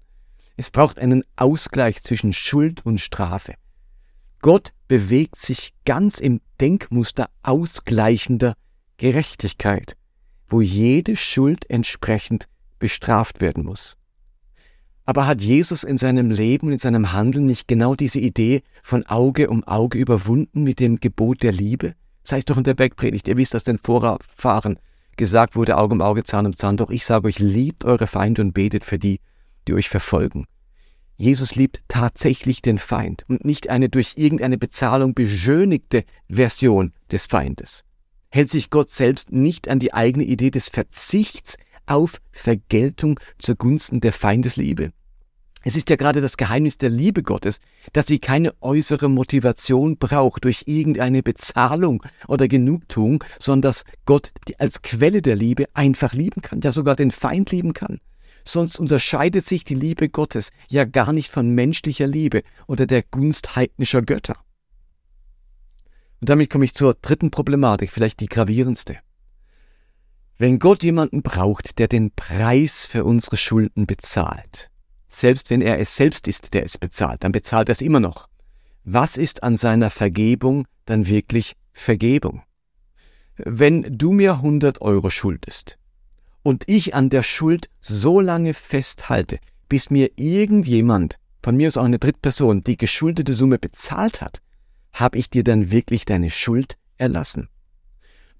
Es 0.56 0.70
braucht 0.70 0.98
einen 0.98 1.22
Ausgleich 1.36 2.02
zwischen 2.02 2.32
Schuld 2.32 2.84
und 2.84 2.98
Strafe. 2.98 3.54
Gott 4.40 4.72
bewegt 4.88 5.36
sich 5.36 5.72
ganz 5.84 6.18
im 6.18 6.40
Denkmuster 6.60 7.28
ausgleichender 7.42 8.54
Gerechtigkeit, 8.96 9.96
wo 10.48 10.60
jede 10.60 11.16
Schuld 11.16 11.68
entsprechend 11.68 12.48
bestraft 12.78 13.40
werden 13.40 13.64
muss. 13.64 13.96
Aber 15.04 15.26
hat 15.26 15.40
Jesus 15.40 15.84
in 15.84 15.98
seinem 15.98 16.30
Leben, 16.30 16.72
in 16.72 16.78
seinem 16.78 17.12
Handeln 17.12 17.46
nicht 17.46 17.68
genau 17.68 17.94
diese 17.94 18.18
Idee 18.18 18.62
von 18.82 19.06
Auge 19.06 19.48
um 19.50 19.62
Auge 19.64 19.98
überwunden 19.98 20.64
mit 20.64 20.80
dem 20.80 20.98
Gebot 20.98 21.42
der 21.42 21.52
Liebe? 21.52 21.94
Sei 22.24 22.38
es 22.38 22.44
doch 22.44 22.56
in 22.56 22.64
der 22.64 22.74
Bergpredigt, 22.74 23.28
ihr 23.28 23.36
wisst, 23.36 23.54
dass 23.54 23.62
den 23.62 23.78
Vorfahren 23.78 24.80
gesagt 25.16 25.56
wurde, 25.56 25.76
Auge 25.76 25.94
um 25.94 26.00
Auge, 26.00 26.24
Zahn 26.24 26.46
um 26.46 26.56
Zahn, 26.56 26.76
doch 26.76 26.90
ich 26.90 27.04
sage 27.04 27.28
euch, 27.28 27.38
liebt 27.38 27.84
eure 27.84 28.06
Feinde 28.06 28.42
und 28.42 28.52
betet 28.52 28.84
für 28.84 28.98
die, 28.98 29.20
die 29.66 29.74
euch 29.74 29.88
verfolgen. 29.88 30.46
Jesus 31.16 31.54
liebt 31.54 31.82
tatsächlich 31.88 32.60
den 32.60 32.78
Feind 32.78 33.24
und 33.28 33.44
nicht 33.44 33.70
eine 33.70 33.88
durch 33.88 34.14
irgendeine 34.16 34.58
Bezahlung 34.58 35.14
beschönigte 35.14 36.04
Version 36.28 36.92
des 37.10 37.26
Feindes. 37.26 37.84
Hält 38.28 38.50
sich 38.50 38.68
Gott 38.68 38.90
selbst 38.90 39.32
nicht 39.32 39.68
an 39.68 39.78
die 39.78 39.94
eigene 39.94 40.24
Idee 40.24 40.50
des 40.50 40.68
Verzichts 40.68 41.56
auf 41.86 42.20
Vergeltung 42.32 43.18
zugunsten 43.38 44.00
der 44.00 44.12
Feindesliebe? 44.12 44.92
Es 45.66 45.74
ist 45.74 45.90
ja 45.90 45.96
gerade 45.96 46.20
das 46.20 46.36
Geheimnis 46.36 46.78
der 46.78 46.90
Liebe 46.90 47.24
Gottes, 47.24 47.58
dass 47.92 48.06
sie 48.06 48.20
keine 48.20 48.54
äußere 48.62 49.08
Motivation 49.08 49.96
braucht 49.96 50.44
durch 50.44 50.62
irgendeine 50.66 51.24
Bezahlung 51.24 52.04
oder 52.28 52.46
Genugtuung, 52.46 53.24
sondern 53.40 53.72
dass 53.72 53.84
Gott 54.04 54.30
als 54.58 54.82
Quelle 54.82 55.22
der 55.22 55.34
Liebe 55.34 55.64
einfach 55.74 56.12
lieben 56.12 56.40
kann, 56.40 56.60
ja 56.60 56.70
sogar 56.70 56.94
den 56.94 57.10
Feind 57.10 57.50
lieben 57.50 57.72
kann 57.72 57.98
sonst 58.44 58.78
unterscheidet 58.78 59.44
sich 59.44 59.64
die 59.64 59.74
Liebe 59.74 60.08
Gottes 60.08 60.52
ja 60.68 60.84
gar 60.84 61.12
nicht 61.12 61.32
von 61.32 61.50
menschlicher 61.50 62.06
Liebe 62.06 62.44
oder 62.68 62.86
der 62.86 63.02
Gunst 63.02 63.56
heidnischer 63.56 64.02
Götter. 64.02 64.36
Und 66.20 66.28
damit 66.30 66.48
komme 66.48 66.64
ich 66.64 66.72
zur 66.72 66.94
dritten 66.94 67.32
Problematik, 67.32 67.90
vielleicht 67.90 68.20
die 68.20 68.28
gravierendste. 68.28 68.98
Wenn 70.38 70.60
Gott 70.60 70.84
jemanden 70.84 71.22
braucht, 71.22 71.80
der 71.80 71.88
den 71.88 72.12
Preis 72.12 72.86
für 72.86 73.04
unsere 73.04 73.36
Schulden 73.36 73.88
bezahlt, 73.88 74.70
selbst 75.20 75.50
wenn 75.50 75.62
er 75.62 75.78
es 75.78 75.96
selbst 75.96 76.28
ist, 76.28 76.52
der 76.54 76.64
es 76.64 76.78
bezahlt, 76.78 77.24
dann 77.24 77.32
bezahlt 77.32 77.68
er 77.68 77.72
es 77.72 77.80
immer 77.80 78.00
noch. 78.00 78.28
Was 78.84 79.16
ist 79.16 79.42
an 79.42 79.56
seiner 79.56 79.90
Vergebung 79.90 80.66
dann 80.84 81.06
wirklich 81.06 81.56
Vergebung? 81.72 82.42
Wenn 83.36 83.98
du 83.98 84.12
mir 84.12 84.34
100 84.34 84.80
Euro 84.80 85.10
schuldest, 85.10 85.78
und 86.42 86.62
ich 86.68 86.94
an 86.94 87.10
der 87.10 87.24
Schuld 87.24 87.68
so 87.80 88.20
lange 88.20 88.54
festhalte, 88.54 89.40
bis 89.68 89.90
mir 89.90 90.12
irgendjemand, 90.14 91.18
von 91.42 91.56
mir 91.56 91.66
aus 91.66 91.76
auch 91.76 91.84
eine 91.84 91.98
Drittperson, 91.98 92.62
die 92.62 92.76
geschuldete 92.76 93.34
Summe 93.34 93.58
bezahlt 93.58 94.20
hat, 94.20 94.40
habe 94.92 95.18
ich 95.18 95.28
dir 95.28 95.42
dann 95.42 95.72
wirklich 95.72 96.04
deine 96.04 96.30
Schuld 96.30 96.76
erlassen. 96.98 97.48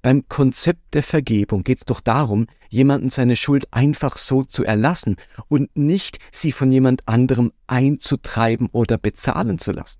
Beim 0.06 0.28
Konzept 0.28 0.94
der 0.94 1.02
Vergebung 1.02 1.64
geht 1.64 1.78
es 1.78 1.84
doch 1.84 1.98
darum, 1.98 2.46
jemanden 2.68 3.08
seine 3.08 3.34
Schuld 3.34 3.66
einfach 3.72 4.18
so 4.18 4.44
zu 4.44 4.62
erlassen 4.62 5.16
und 5.48 5.76
nicht 5.76 6.20
sie 6.30 6.52
von 6.52 6.70
jemand 6.70 7.08
anderem 7.08 7.50
einzutreiben 7.66 8.68
oder 8.70 8.98
bezahlen 8.98 9.58
zu 9.58 9.72
lassen. 9.72 9.98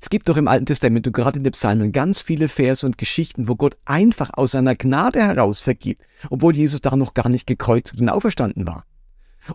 Es 0.00 0.08
gibt 0.08 0.30
doch 0.30 0.38
im 0.38 0.48
Alten 0.48 0.64
Testament 0.64 1.06
und 1.06 1.12
gerade 1.12 1.36
in 1.36 1.44
den 1.44 1.52
Psalmen 1.52 1.92
ganz 1.92 2.22
viele 2.22 2.48
Verse 2.48 2.86
und 2.86 2.96
Geschichten, 2.96 3.46
wo 3.46 3.54
Gott 3.54 3.76
einfach 3.84 4.30
aus 4.32 4.52
seiner 4.52 4.76
Gnade 4.76 5.20
heraus 5.20 5.60
vergibt, 5.60 6.06
obwohl 6.30 6.56
Jesus 6.56 6.80
da 6.80 6.96
noch 6.96 7.12
gar 7.12 7.28
nicht 7.28 7.46
gekreuzigt 7.46 8.00
und 8.00 8.08
auferstanden 8.08 8.66
war. 8.66 8.86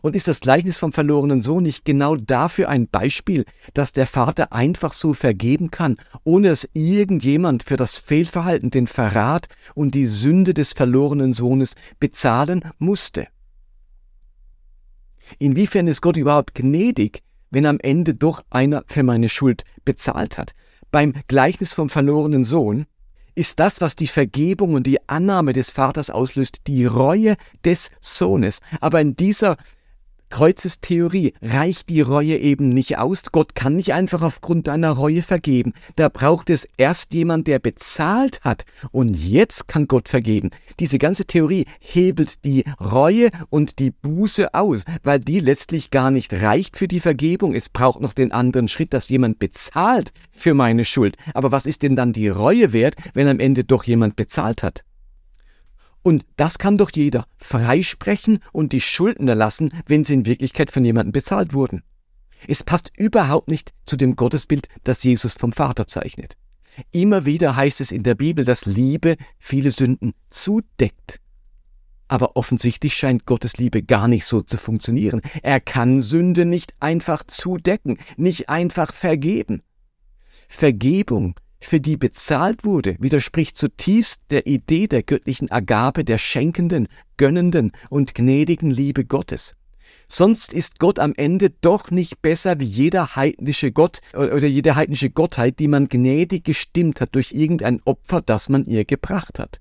Und 0.01 0.15
ist 0.15 0.27
das 0.27 0.39
Gleichnis 0.39 0.77
vom 0.77 0.91
verlorenen 0.91 1.41
Sohn 1.41 1.63
nicht 1.63 1.85
genau 1.85 2.15
dafür 2.15 2.69
ein 2.69 2.87
Beispiel, 2.87 3.45
dass 3.73 3.91
der 3.91 4.07
Vater 4.07 4.53
einfach 4.53 4.93
so 4.93 5.13
vergeben 5.13 5.71
kann, 5.71 5.97
ohne 6.23 6.49
dass 6.49 6.69
irgendjemand 6.73 7.63
für 7.63 7.77
das 7.77 7.97
Fehlverhalten, 7.97 8.69
den 8.69 8.87
Verrat 8.87 9.47
und 9.73 9.95
die 9.95 10.05
Sünde 10.05 10.53
des 10.53 10.73
verlorenen 10.73 11.33
Sohnes 11.33 11.75
bezahlen 11.99 12.63
musste? 12.77 13.27
Inwiefern 15.37 15.87
ist 15.87 16.01
Gott 16.01 16.17
überhaupt 16.17 16.55
gnädig, 16.55 17.21
wenn 17.51 17.65
am 17.65 17.79
Ende 17.79 18.15
doch 18.15 18.43
einer 18.49 18.83
für 18.87 19.03
meine 19.03 19.29
Schuld 19.29 19.63
bezahlt 19.85 20.37
hat? 20.37 20.53
Beim 20.91 21.13
Gleichnis 21.27 21.73
vom 21.73 21.89
verlorenen 21.89 22.43
Sohn 22.43 22.85
ist 23.35 23.59
das, 23.59 23.79
was 23.79 23.95
die 23.95 24.07
Vergebung 24.07 24.73
und 24.73 24.85
die 24.85 25.07
Annahme 25.07 25.53
des 25.53 25.71
Vaters 25.71 26.09
auslöst, 26.09 26.61
die 26.67 26.85
Reue 26.85 27.35
des 27.63 27.91
Sohnes. 28.01 28.59
Aber 28.81 28.99
in 28.99 29.15
dieser 29.15 29.57
Kreuzestheorie 30.29 31.33
reicht 31.41 31.89
die 31.89 32.01
Reue 32.01 32.37
eben 32.37 32.69
nicht 32.69 32.97
aus. 32.97 33.23
Gott 33.31 33.55
kann 33.55 33.75
nicht 33.75 33.93
einfach 33.93 34.21
aufgrund 34.21 34.67
deiner 34.67 34.91
Reue 34.91 35.21
vergeben. 35.21 35.73
Da 35.95 36.09
braucht 36.09 36.49
es 36.49 36.67
erst 36.77 37.13
jemand, 37.13 37.47
der 37.47 37.59
bezahlt 37.59 38.41
hat. 38.41 38.65
Und 38.91 39.15
jetzt 39.15 39.67
kann 39.67 39.87
Gott 39.87 40.09
vergeben. 40.09 40.51
Diese 40.79 40.97
ganze 40.97 41.25
Theorie 41.25 41.65
hebelt 41.79 42.45
die 42.45 42.63
Reue 42.79 43.29
und 43.49 43.79
die 43.79 43.91
Buße 43.91 44.53
aus, 44.53 44.85
weil 45.03 45.19
die 45.19 45.39
letztlich 45.39 45.91
gar 45.91 46.11
nicht 46.11 46.33
reicht 46.33 46.77
für 46.77 46.87
die 46.87 46.99
Vergebung. 46.99 47.53
Es 47.55 47.69
braucht 47.69 48.01
noch 48.01 48.13
den 48.13 48.31
anderen 48.31 48.67
Schritt, 48.67 48.93
dass 48.93 49.09
jemand 49.09 49.39
bezahlt 49.39 50.11
für 50.31 50.53
meine 50.53 50.85
Schuld. 50.85 51.17
Aber 51.33 51.51
was 51.51 51.65
ist 51.65 51.83
denn 51.83 51.95
dann 51.95 52.13
die 52.13 52.29
Reue 52.29 52.73
wert, 52.73 52.95
wenn 53.13 53.27
am 53.27 53.39
Ende 53.39 53.63
doch 53.63 53.83
jemand 53.83 54.15
bezahlt 54.15 54.63
hat? 54.63 54.83
Und 56.01 56.25
das 56.37 56.57
kann 56.57 56.77
doch 56.77 56.91
jeder 56.93 57.25
freisprechen 57.37 58.39
und 58.51 58.71
die 58.71 58.81
Schulden 58.81 59.27
erlassen, 59.27 59.71
wenn 59.85 60.03
sie 60.03 60.13
in 60.13 60.25
Wirklichkeit 60.25 60.71
von 60.71 60.85
jemandem 60.85 61.11
bezahlt 61.11 61.53
wurden. 61.53 61.83
Es 62.47 62.63
passt 62.63 62.91
überhaupt 62.95 63.49
nicht 63.49 63.73
zu 63.85 63.97
dem 63.97 64.15
Gottesbild, 64.15 64.67
das 64.83 65.03
Jesus 65.03 65.33
vom 65.33 65.51
Vater 65.51 65.87
zeichnet. 65.87 66.37
Immer 66.91 67.25
wieder 67.25 67.55
heißt 67.55 67.81
es 67.81 67.91
in 67.91 68.03
der 68.03 68.15
Bibel, 68.15 68.45
dass 68.45 68.65
Liebe 68.65 69.17
viele 69.37 69.71
Sünden 69.71 70.13
zudeckt. 70.29 71.19
Aber 72.07 72.35
offensichtlich 72.37 72.95
scheint 72.95 73.25
Gottes 73.25 73.57
Liebe 73.57 73.83
gar 73.83 74.07
nicht 74.07 74.25
so 74.25 74.41
zu 74.41 74.57
funktionieren. 74.57 75.21
Er 75.43 75.59
kann 75.59 76.01
Sünde 76.01 76.45
nicht 76.45 76.73
einfach 76.79 77.23
zudecken, 77.23 77.97
nicht 78.17 78.49
einfach 78.49 78.93
vergeben. 78.93 79.61
Vergebung 80.47 81.35
für 81.59 81.79
die 81.79 81.97
bezahlt 81.97 82.63
wurde, 82.63 82.95
widerspricht 82.99 83.57
zutiefst 83.57 84.21
der 84.29 84.47
Idee 84.47 84.87
der 84.87 85.03
göttlichen 85.03 85.51
Agabe, 85.51 86.03
der 86.03 86.17
schenkenden, 86.17 86.87
gönnenden 87.17 87.71
und 87.89 88.15
gnädigen 88.15 88.71
Liebe 88.71 89.05
Gottes. 89.05 89.55
Sonst 90.07 90.53
ist 90.53 90.79
Gott 90.79 90.97
am 90.97 91.13
Ende 91.15 91.51
doch 91.51 91.91
nicht 91.91 92.21
besser 92.21 92.59
wie 92.59 92.65
jeder 92.65 93.15
heidnische 93.15 93.71
Gott 93.71 93.99
oder 94.13 94.47
jede 94.47 94.75
heidnische 94.75 95.11
Gottheit, 95.11 95.59
die 95.59 95.67
man 95.67 95.87
gnädig 95.87 96.43
gestimmt 96.45 96.99
hat 96.99 97.13
durch 97.13 97.31
irgendein 97.31 97.79
Opfer, 97.83 98.21
das 98.21 98.49
man 98.49 98.65
ihr 98.65 98.85
gebracht 98.85 99.37
hat. 99.37 99.59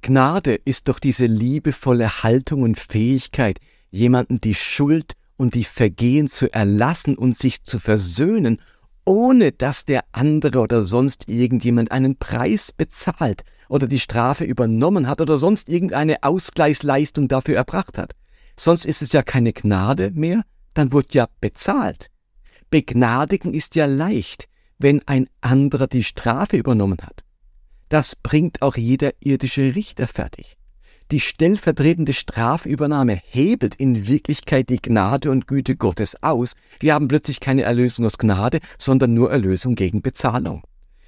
Gnade 0.00 0.54
ist 0.54 0.88
doch 0.88 0.98
diese 0.98 1.26
liebevolle 1.26 2.22
Haltung 2.22 2.62
und 2.62 2.78
Fähigkeit, 2.78 3.58
jemanden 3.90 4.40
die 4.40 4.54
Schuld 4.54 5.14
und 5.36 5.54
die 5.54 5.64
Vergehen 5.64 6.28
zu 6.28 6.52
erlassen 6.52 7.16
und 7.16 7.36
sich 7.36 7.62
zu 7.62 7.78
versöhnen 7.78 8.62
ohne 9.08 9.52
dass 9.52 9.86
der 9.86 10.04
andere 10.12 10.58
oder 10.58 10.82
sonst 10.82 11.30
irgendjemand 11.30 11.90
einen 11.90 12.16
Preis 12.18 12.72
bezahlt 12.72 13.42
oder 13.70 13.86
die 13.86 14.00
Strafe 14.00 14.44
übernommen 14.44 15.08
hat 15.08 15.22
oder 15.22 15.38
sonst 15.38 15.70
irgendeine 15.70 16.22
Ausgleichsleistung 16.22 17.26
dafür 17.26 17.56
erbracht 17.56 17.96
hat. 17.96 18.12
Sonst 18.54 18.84
ist 18.84 19.00
es 19.00 19.12
ja 19.12 19.22
keine 19.22 19.54
Gnade 19.54 20.10
mehr, 20.10 20.42
dann 20.74 20.92
wird 20.92 21.14
ja 21.14 21.26
bezahlt. 21.40 22.10
Begnadigen 22.68 23.54
ist 23.54 23.76
ja 23.76 23.86
leicht, 23.86 24.46
wenn 24.78 25.00
ein 25.06 25.26
anderer 25.40 25.86
die 25.86 26.04
Strafe 26.04 26.58
übernommen 26.58 26.98
hat. 27.00 27.24
Das 27.88 28.14
bringt 28.14 28.60
auch 28.60 28.76
jeder 28.76 29.12
irdische 29.20 29.74
Richter 29.74 30.06
fertig. 30.06 30.58
Die 31.10 31.20
stellvertretende 31.20 32.12
Strafübernahme 32.12 33.22
hebelt 33.24 33.74
in 33.76 34.06
Wirklichkeit 34.06 34.68
die 34.68 34.76
Gnade 34.76 35.30
und 35.30 35.46
Güte 35.46 35.74
Gottes 35.74 36.22
aus. 36.22 36.54
Wir 36.80 36.92
haben 36.92 37.08
plötzlich 37.08 37.40
keine 37.40 37.62
Erlösung 37.62 38.04
aus 38.04 38.18
Gnade, 38.18 38.58
sondern 38.76 39.14
nur 39.14 39.30
Erlösung 39.30 39.74
gegen 39.74 40.02
Bezahlung. 40.02 40.64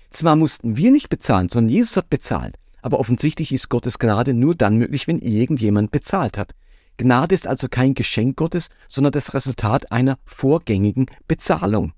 Zwar 0.09 0.37
mussten 0.37 0.79
wir 0.79 0.91
nicht 0.91 1.11
bezahlen, 1.11 1.51
sondern 1.51 1.75
Jesus 1.75 1.99
hat 1.99 2.09
bezahlt, 2.09 2.57
aber 2.81 2.99
offensichtlich 2.99 3.53
ist 3.53 3.69
Gottes 3.69 3.99
Gnade 3.99 4.33
nur 4.33 4.55
dann 4.55 4.79
möglich, 4.79 5.07
wenn 5.07 5.19
irgendjemand 5.19 5.91
bezahlt 5.91 6.39
hat. 6.39 6.53
Gnade 6.97 7.35
ist 7.35 7.47
also 7.47 7.69
kein 7.69 7.93
Geschenk 7.93 8.37
Gottes, 8.37 8.71
sondern 8.89 9.13
das 9.13 9.35
Resultat 9.35 9.93
einer 9.93 10.19
vorgängigen 10.25 11.07
Bezahlung. 11.29 11.93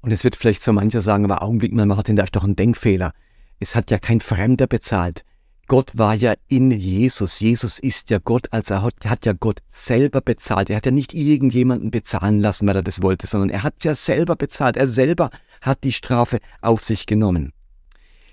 Und 0.00 0.10
es 0.10 0.24
wird 0.24 0.36
vielleicht 0.36 0.62
so 0.62 0.72
mancher 0.72 1.02
sagen, 1.02 1.26
aber 1.26 1.42
Augenblick 1.42 1.74
mal, 1.74 1.84
Martin, 1.84 2.16
da 2.16 2.24
ist 2.24 2.34
doch 2.34 2.44
ein 2.44 2.56
Denkfehler. 2.56 3.12
Es 3.58 3.74
hat 3.74 3.90
ja 3.90 3.98
kein 3.98 4.22
Fremder 4.22 4.66
bezahlt. 4.66 5.22
Gott 5.70 5.92
war 5.94 6.14
ja 6.14 6.34
in 6.48 6.72
Jesus. 6.72 7.38
Jesus 7.38 7.78
ist 7.78 8.10
ja 8.10 8.18
Gott, 8.18 8.52
also 8.52 8.74
er 8.74 8.82
hat, 8.82 8.94
hat, 9.04 9.24
ja 9.24 9.34
Gott 9.34 9.60
selber 9.68 10.20
bezahlt. 10.20 10.68
Er 10.68 10.74
hat 10.74 10.84
ja 10.84 10.90
nicht 10.90 11.14
irgendjemanden 11.14 11.92
bezahlen 11.92 12.40
lassen, 12.40 12.66
weil 12.66 12.74
er 12.74 12.82
das 12.82 13.02
wollte, 13.02 13.28
sondern 13.28 13.50
er 13.50 13.62
hat 13.62 13.84
ja 13.84 13.94
selber 13.94 14.34
bezahlt. 14.34 14.76
Er 14.76 14.88
selber 14.88 15.30
hat 15.60 15.84
die 15.84 15.92
Strafe 15.92 16.40
auf 16.60 16.82
sich 16.82 17.06
genommen. 17.06 17.52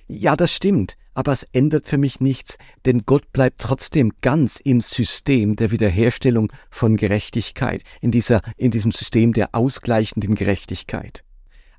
Ja, 0.08 0.36
das 0.36 0.52
stimmt, 0.52 0.98
aber 1.14 1.32
es 1.32 1.44
ändert 1.54 1.88
für 1.88 2.00
mich 2.00 2.20
nichts, 2.22 2.58
denn 2.88 3.04
Gott 3.06 3.32
bleibt 3.34 3.62
trotzdem 3.62 4.14
ganz 4.22 4.60
im 4.60 4.82
System 4.82 5.56
der 5.56 5.70
Wiederherstellung 5.70 6.52
von 6.72 6.98
Gerechtigkeit, 6.98 7.84
in 8.02 8.10
dieser, 8.10 8.42
in 8.58 8.72
diesem 8.72 8.90
System 8.90 9.34
der 9.34 9.54
ausgleichenden 9.54 10.34
Gerechtigkeit. 10.34 11.24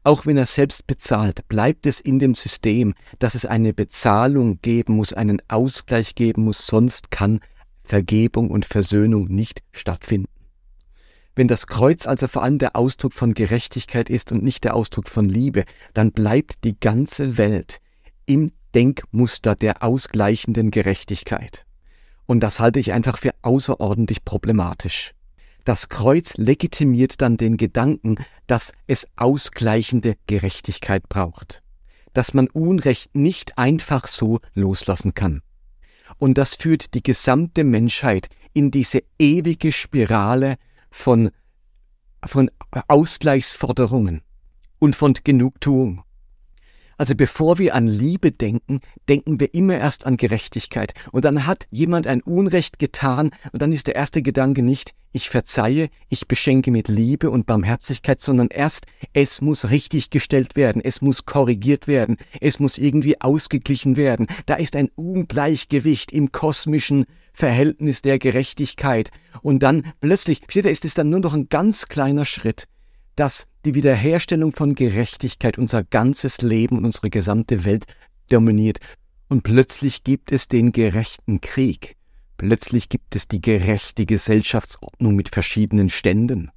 Auch 0.04 0.26
wenn 0.26 0.36
er 0.36 0.46
selbst 0.46 0.86
bezahlt, 0.86 1.46
bleibt 1.48 1.86
es 1.86 2.00
in 2.00 2.18
dem 2.18 2.34
System, 2.34 2.94
dass 3.18 3.34
es 3.34 3.44
eine 3.44 3.74
Bezahlung 3.74 4.60
geben 4.62 4.94
muss, 4.94 5.12
einen 5.12 5.42
Ausgleich 5.48 6.14
geben 6.14 6.44
muss, 6.44 6.66
sonst 6.66 7.10
kann 7.10 7.40
Vergebung 7.82 8.50
und 8.50 8.64
Versöhnung 8.64 9.28
nicht 9.28 9.62
stattfinden. 9.72 10.28
Wenn 11.34 11.48
das 11.48 11.66
Kreuz 11.66 12.06
also 12.06 12.26
vor 12.26 12.42
allem 12.42 12.58
der 12.58 12.74
Ausdruck 12.74 13.12
von 13.12 13.32
Gerechtigkeit 13.32 14.10
ist 14.10 14.32
und 14.32 14.42
nicht 14.42 14.64
der 14.64 14.74
Ausdruck 14.74 15.08
von 15.08 15.28
Liebe, 15.28 15.64
dann 15.94 16.12
bleibt 16.12 16.64
die 16.64 16.78
ganze 16.78 17.38
Welt 17.38 17.78
im 18.26 18.52
Denkmuster 18.74 19.54
der 19.54 19.82
ausgleichenden 19.82 20.70
Gerechtigkeit. 20.70 21.64
Und 22.26 22.40
das 22.40 22.60
halte 22.60 22.80
ich 22.80 22.92
einfach 22.92 23.18
für 23.18 23.30
außerordentlich 23.42 24.24
problematisch. 24.24 25.14
Das 25.68 25.90
Kreuz 25.90 26.38
legitimiert 26.38 27.20
dann 27.20 27.36
den 27.36 27.58
Gedanken, 27.58 28.16
dass 28.46 28.72
es 28.86 29.06
ausgleichende 29.16 30.16
Gerechtigkeit 30.26 31.10
braucht, 31.10 31.62
dass 32.14 32.32
man 32.32 32.48
Unrecht 32.48 33.14
nicht 33.14 33.58
einfach 33.58 34.06
so 34.06 34.40
loslassen 34.54 35.12
kann. 35.12 35.42
Und 36.16 36.38
das 36.38 36.54
führt 36.54 36.94
die 36.94 37.02
gesamte 37.02 37.64
Menschheit 37.64 38.30
in 38.54 38.70
diese 38.70 39.02
ewige 39.18 39.70
Spirale 39.70 40.56
von, 40.90 41.32
von 42.24 42.50
Ausgleichsforderungen 42.86 44.22
und 44.78 44.96
von 44.96 45.12
Genugtuung. 45.22 46.02
Also 46.98 47.14
bevor 47.14 47.58
wir 47.58 47.76
an 47.76 47.86
Liebe 47.86 48.32
denken, 48.32 48.80
denken 49.08 49.38
wir 49.38 49.54
immer 49.54 49.78
erst 49.78 50.04
an 50.04 50.16
Gerechtigkeit. 50.16 50.94
Und 51.12 51.24
dann 51.24 51.46
hat 51.46 51.68
jemand 51.70 52.08
ein 52.08 52.20
Unrecht 52.22 52.80
getan 52.80 53.30
und 53.52 53.62
dann 53.62 53.72
ist 53.72 53.86
der 53.86 53.94
erste 53.94 54.20
Gedanke 54.20 54.62
nicht, 54.62 54.94
ich 55.12 55.30
verzeihe, 55.30 55.88
ich 56.08 56.28
beschenke 56.28 56.70
mit 56.70 56.88
Liebe 56.88 57.30
und 57.30 57.46
Barmherzigkeit, 57.46 58.20
sondern 58.20 58.48
erst, 58.48 58.86
es 59.12 59.40
muss 59.40 59.70
richtig 59.70 60.10
gestellt 60.10 60.56
werden, 60.56 60.82
es 60.84 61.00
muss 61.00 61.24
korrigiert 61.24 61.86
werden, 61.86 62.16
es 62.40 62.58
muss 62.58 62.78
irgendwie 62.78 63.20
ausgeglichen 63.20 63.96
werden. 63.96 64.26
Da 64.46 64.56
ist 64.56 64.76
ein 64.76 64.90
Ungleichgewicht 64.96 66.12
im 66.12 66.32
kosmischen 66.32 67.06
Verhältnis 67.32 68.02
der 68.02 68.18
Gerechtigkeit. 68.18 69.10
Und 69.40 69.62
dann 69.62 69.84
plötzlich, 70.00 70.42
steht 70.48 70.66
ist 70.66 70.84
es 70.84 70.94
dann 70.94 71.10
nur 71.10 71.20
noch 71.20 71.32
ein 71.32 71.48
ganz 71.48 71.86
kleiner 71.86 72.24
Schritt, 72.24 72.66
dass 73.18 73.48
die 73.64 73.74
Wiederherstellung 73.74 74.52
von 74.52 74.76
Gerechtigkeit 74.76 75.58
unser 75.58 75.82
ganzes 75.82 76.40
Leben 76.40 76.78
und 76.78 76.84
unsere 76.84 77.10
gesamte 77.10 77.64
Welt 77.64 77.84
dominiert. 78.30 78.78
Und 79.28 79.42
plötzlich 79.42 80.04
gibt 80.04 80.30
es 80.30 80.46
den 80.46 80.70
gerechten 80.70 81.40
Krieg. 81.40 81.96
Plötzlich 82.36 82.88
gibt 82.88 83.16
es 83.16 83.26
die 83.26 83.42
gerechte 83.42 84.06
Gesellschaftsordnung 84.06 85.16
mit 85.16 85.30
verschiedenen 85.30 85.88
Ständen. 85.88 86.52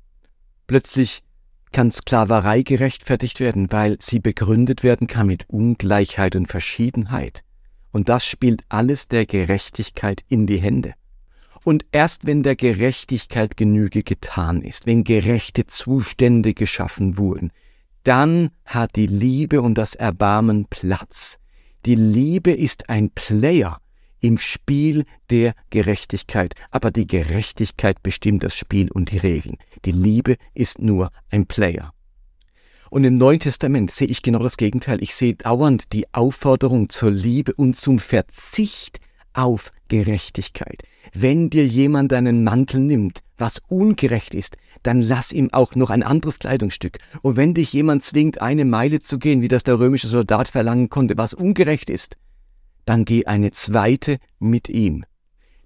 Plötzlich 0.67 1.23
kann 1.71 1.91
Sklaverei 1.91 2.61
gerechtfertigt 2.61 3.39
werden, 3.39 3.71
weil 3.71 3.97
sie 3.99 4.19
begründet 4.19 4.83
werden 4.83 5.07
kann 5.07 5.27
mit 5.27 5.49
Ungleichheit 5.49 6.35
und 6.35 6.45
Verschiedenheit. 6.45 7.43
Und 7.91 8.07
das 8.07 8.23
spielt 8.23 8.63
alles 8.69 9.07
der 9.07 9.25
Gerechtigkeit 9.25 10.23
in 10.27 10.45
die 10.45 10.57
Hände. 10.57 10.93
Und 11.63 11.85
erst 11.91 12.25
wenn 12.25 12.43
der 12.43 12.55
Gerechtigkeit 12.55 13.55
Genüge 13.55 14.03
getan 14.03 14.61
ist, 14.61 14.85
wenn 14.87 15.03
gerechte 15.03 15.65
Zustände 15.65 16.53
geschaffen 16.53 17.17
wurden, 17.17 17.51
dann 18.03 18.49
hat 18.65 18.95
die 18.95 19.07
Liebe 19.07 19.61
und 19.61 19.75
das 19.75 19.93
Erbarmen 19.93 20.65
Platz. 20.69 21.37
Die 21.85 21.95
Liebe 21.95 22.51
ist 22.51 22.89
ein 22.89 23.11
Player 23.11 23.79
im 24.21 24.37
Spiel 24.37 25.05
der 25.29 25.53
Gerechtigkeit. 25.69 26.53
Aber 26.69 26.91
die 26.91 27.07
Gerechtigkeit 27.07 28.01
bestimmt 28.01 28.43
das 28.43 28.55
Spiel 28.55 28.89
und 28.91 29.11
die 29.11 29.17
Regeln. 29.17 29.57
Die 29.85 29.91
Liebe 29.91 30.37
ist 30.53 30.79
nur 30.79 31.11
ein 31.29 31.47
Player. 31.47 31.93
Und 32.89 33.03
im 33.03 33.15
Neuen 33.15 33.39
Testament 33.39 33.91
sehe 33.91 34.07
ich 34.07 34.21
genau 34.21 34.39
das 34.39 34.57
Gegenteil. 34.57 35.01
Ich 35.01 35.15
sehe 35.15 35.35
dauernd 35.35 35.93
die 35.93 36.13
Aufforderung 36.13 36.89
zur 36.89 37.11
Liebe 37.11 37.53
und 37.53 37.75
zum 37.75 37.99
Verzicht 37.99 38.99
auf 39.33 39.71
Gerechtigkeit. 39.87 40.83
Wenn 41.13 41.49
dir 41.49 41.65
jemand 41.65 42.11
deinen 42.11 42.43
Mantel 42.43 42.79
nimmt, 42.79 43.21
was 43.37 43.61
ungerecht 43.67 44.35
ist, 44.35 44.57
dann 44.83 45.01
lass 45.01 45.31
ihm 45.31 45.51
auch 45.51 45.75
noch 45.75 45.89
ein 45.89 46.03
anderes 46.03 46.39
Kleidungsstück. 46.39 46.99
Und 47.21 47.37
wenn 47.37 47.53
dich 47.53 47.73
jemand 47.73 48.03
zwingt, 48.03 48.41
eine 48.41 48.65
Meile 48.65 48.99
zu 48.99 49.19
gehen, 49.19 49.41
wie 49.41 49.47
das 49.47 49.63
der 49.63 49.79
römische 49.79 50.07
Soldat 50.07 50.47
verlangen 50.47 50.89
konnte, 50.89 51.17
was 51.17 51.33
ungerecht 51.33 51.89
ist, 51.89 52.17
dann 52.85 53.05
geh 53.05 53.25
eine 53.25 53.51
zweite 53.51 54.17
mit 54.39 54.69
ihm. 54.69 55.05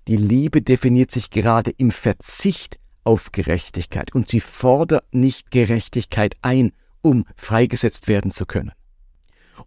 Die 0.07 0.17
Liebe 0.17 0.61
definiert 0.61 1.11
sich 1.11 1.29
gerade 1.29 1.71
im 1.71 1.91
Verzicht 1.91 2.79
auf 3.03 3.31
Gerechtigkeit 3.31 4.13
und 4.13 4.29
sie 4.29 4.39
fordert 4.39 5.13
nicht 5.13 5.51
Gerechtigkeit 5.51 6.35
ein, 6.41 6.71
um 7.01 7.25
freigesetzt 7.35 8.07
werden 8.07 8.31
zu 8.31 8.45
können. 8.45 8.71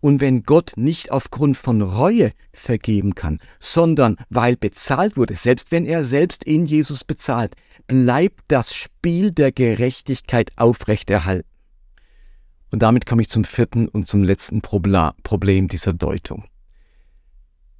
Und 0.00 0.21
wenn 0.21 0.42
Gott 0.42 0.73
nicht 0.76 1.11
aufgrund 1.11 1.57
von 1.57 1.83
Reue 1.83 2.33
vergeben 2.52 3.14
kann, 3.14 3.40
sondern 3.59 4.16
weil 4.28 4.57
bezahlt 4.57 5.16
wurde, 5.16 5.35
selbst 5.35 5.73
wenn 5.73 5.87
er 5.87 6.04
selbst 6.04 6.45
in 6.45 6.66
Jesus 6.66 7.04
bezahlt, 7.04 7.54
bleibt 7.87 8.45
das 8.49 8.75
Spiel 8.75 9.30
der 9.30 9.52
Gerechtigkeit 9.52 10.52
aufrechterhalten. 10.57 11.49
Und 12.71 12.83
damit 12.83 13.07
komme 13.07 13.23
ich 13.23 13.28
zum 13.28 13.45
vierten 13.45 13.88
und 13.88 14.07
zum 14.07 14.23
letzten 14.23 14.61
Problem 14.61 15.68
dieser 15.68 15.95
Deutung. 15.95 16.45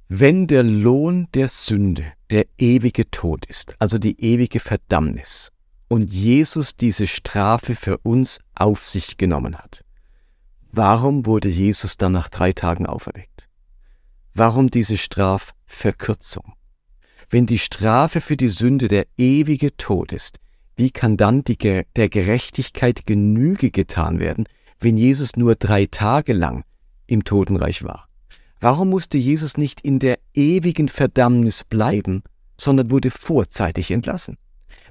Wenn 0.07 0.47
der 0.47 0.63
Lohn 0.63 1.27
der 1.35 1.47
Sünde 1.47 2.03
der 2.31 2.47
ewige 2.57 3.11
Tod 3.11 3.45
ist, 3.45 3.75
also 3.77 3.99
die 3.99 4.19
ewige 4.19 4.59
Verdammnis, 4.59 5.51
und 5.87 6.11
Jesus 6.11 6.75
diese 6.75 7.07
Strafe 7.07 7.75
für 7.75 7.97
uns 7.99 8.39
auf 8.55 8.83
sich 8.83 9.17
genommen 9.17 9.57
hat, 9.57 9.83
warum 10.71 11.25
wurde 11.25 11.49
Jesus 11.49 11.97
dann 11.97 12.11
nach 12.11 12.29
drei 12.29 12.53
Tagen 12.53 12.85
auferweckt? 12.85 13.49
Warum 14.33 14.69
diese 14.69 14.97
Strafverkürzung? 14.97 16.53
Wenn 17.29 17.45
die 17.45 17.59
Strafe 17.59 18.21
für 18.21 18.37
die 18.37 18.49
Sünde 18.49 18.87
der 18.87 19.05
ewige 19.17 19.75
Tod 19.77 20.11
ist, 20.11 20.39
wie 20.75 20.91
kann 20.91 21.17
dann 21.17 21.43
die, 21.43 21.57
der 21.57 22.09
Gerechtigkeit 22.09 23.05
Genüge 23.05 23.69
getan 23.69 24.19
werden, 24.19 24.45
wenn 24.79 24.97
Jesus 24.97 25.35
nur 25.35 25.55
drei 25.55 25.85
Tage 25.85 26.33
lang 26.33 26.63
im 27.05 27.23
Totenreich 27.23 27.83
war? 27.83 28.07
Warum 28.61 28.89
musste 28.89 29.17
Jesus 29.17 29.57
nicht 29.57 29.81
in 29.81 29.99
der 29.99 30.19
ewigen 30.33 30.87
Verdammnis 30.87 31.63
bleiben, 31.63 32.23
sondern 32.57 32.89
wurde 32.89 33.11
vorzeitig 33.11 33.91
entlassen? 33.91 34.37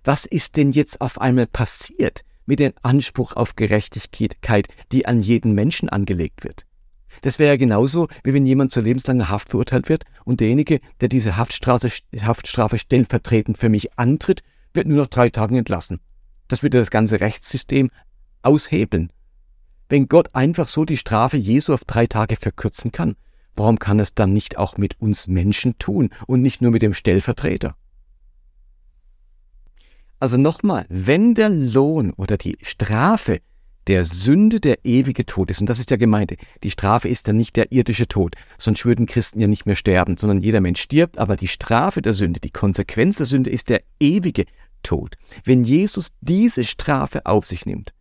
Was 0.04 0.24
ist 0.24 0.56
denn 0.56 0.72
jetzt 0.72 1.00
auf 1.00 1.20
einmal 1.20 1.46
passiert 1.46 2.22
mit 2.48 2.60
dem 2.60 2.72
Anspruch 2.82 3.34
auf 3.34 3.54
Gerechtigkeit, 3.56 4.68
die 4.90 5.06
an 5.06 5.20
jeden 5.20 5.52
Menschen 5.52 5.88
angelegt 5.90 6.44
wird? 6.44 6.64
Das 7.20 7.38
wäre 7.38 7.50
ja 7.50 7.56
genauso, 7.56 8.08
wie 8.24 8.32
wenn 8.32 8.46
jemand 8.46 8.72
zur 8.72 8.82
lebenslanger 8.82 9.28
Haft 9.28 9.50
verurteilt 9.50 9.88
wird 9.88 10.04
und 10.24 10.40
derjenige, 10.40 10.80
der 11.00 11.08
diese 11.08 11.36
Haftstrafe, 11.36 11.90
Haftstrafe 12.20 12.78
stellvertretend 12.78 13.58
für 13.58 13.68
mich 13.68 13.98
antritt, 13.98 14.42
wird 14.72 14.86
nur 14.86 14.98
nach 14.98 15.08
drei 15.08 15.28
Tagen 15.28 15.56
entlassen. 15.56 16.00
Das 16.48 16.62
würde 16.62 16.78
das 16.78 16.90
ganze 16.90 17.20
Rechtssystem 17.20 17.90
aushebeln. 18.42 19.12
Wenn 19.90 20.08
Gott 20.08 20.34
einfach 20.34 20.68
so 20.68 20.84
die 20.84 20.96
Strafe 20.96 21.36
Jesu 21.36 21.74
auf 21.74 21.84
drei 21.84 22.06
Tage 22.06 22.36
verkürzen 22.36 22.92
kann, 22.92 23.16
warum 23.56 23.78
kann 23.78 24.00
es 24.00 24.14
dann 24.14 24.32
nicht 24.32 24.56
auch 24.56 24.78
mit 24.78 25.00
uns 25.00 25.26
Menschen 25.26 25.78
tun 25.78 26.10
und 26.26 26.40
nicht 26.40 26.62
nur 26.62 26.70
mit 26.70 26.82
dem 26.82 26.94
Stellvertreter? 26.94 27.74
Also 30.20 30.36
nochmal, 30.36 30.84
wenn 30.88 31.34
der 31.34 31.48
Lohn 31.48 32.12
oder 32.12 32.36
die 32.36 32.56
Strafe 32.62 33.40
der 33.88 34.04
Sünde 34.04 34.60
der 34.60 34.84
ewige 34.84 35.24
Tod 35.24 35.50
ist. 35.50 35.60
Und 35.60 35.68
das 35.68 35.78
ist 35.78 35.90
ja 35.90 35.96
Gemeinde. 35.96 36.36
Die 36.62 36.70
Strafe 36.70 37.08
ist 37.08 37.26
ja 37.26 37.32
nicht 37.32 37.56
der 37.56 37.72
irdische 37.72 38.06
Tod, 38.06 38.34
sonst 38.58 38.84
würden 38.84 39.06
Christen 39.06 39.40
ja 39.40 39.46
nicht 39.48 39.64
mehr 39.64 39.76
sterben, 39.76 40.18
sondern 40.18 40.42
jeder 40.42 40.60
Mensch 40.60 40.80
stirbt, 40.82 41.18
aber 41.18 41.36
die 41.36 41.48
Strafe 41.48 42.02
der 42.02 42.12
Sünde, 42.12 42.38
die 42.38 42.50
Konsequenz 42.50 43.16
der 43.16 43.26
Sünde 43.26 43.50
ist 43.50 43.70
der 43.70 43.82
ewige 43.98 44.44
Tod. 44.82 45.16
Wenn 45.44 45.64
Jesus 45.64 46.12
diese 46.20 46.64
Strafe 46.64 47.24
auf 47.24 47.46
sich 47.46 47.64
nimmt, 47.64 47.94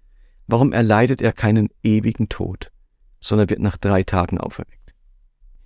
warum 0.46 0.74
erleidet 0.74 1.22
er 1.22 1.32
keinen 1.32 1.70
ewigen 1.84 2.28
Tod, 2.28 2.72
sondern 3.22 3.50
wird 3.50 3.62
nach 3.62 3.78
drei 3.78 4.04
Tagen 4.04 4.40
auferweckt? 4.40 4.94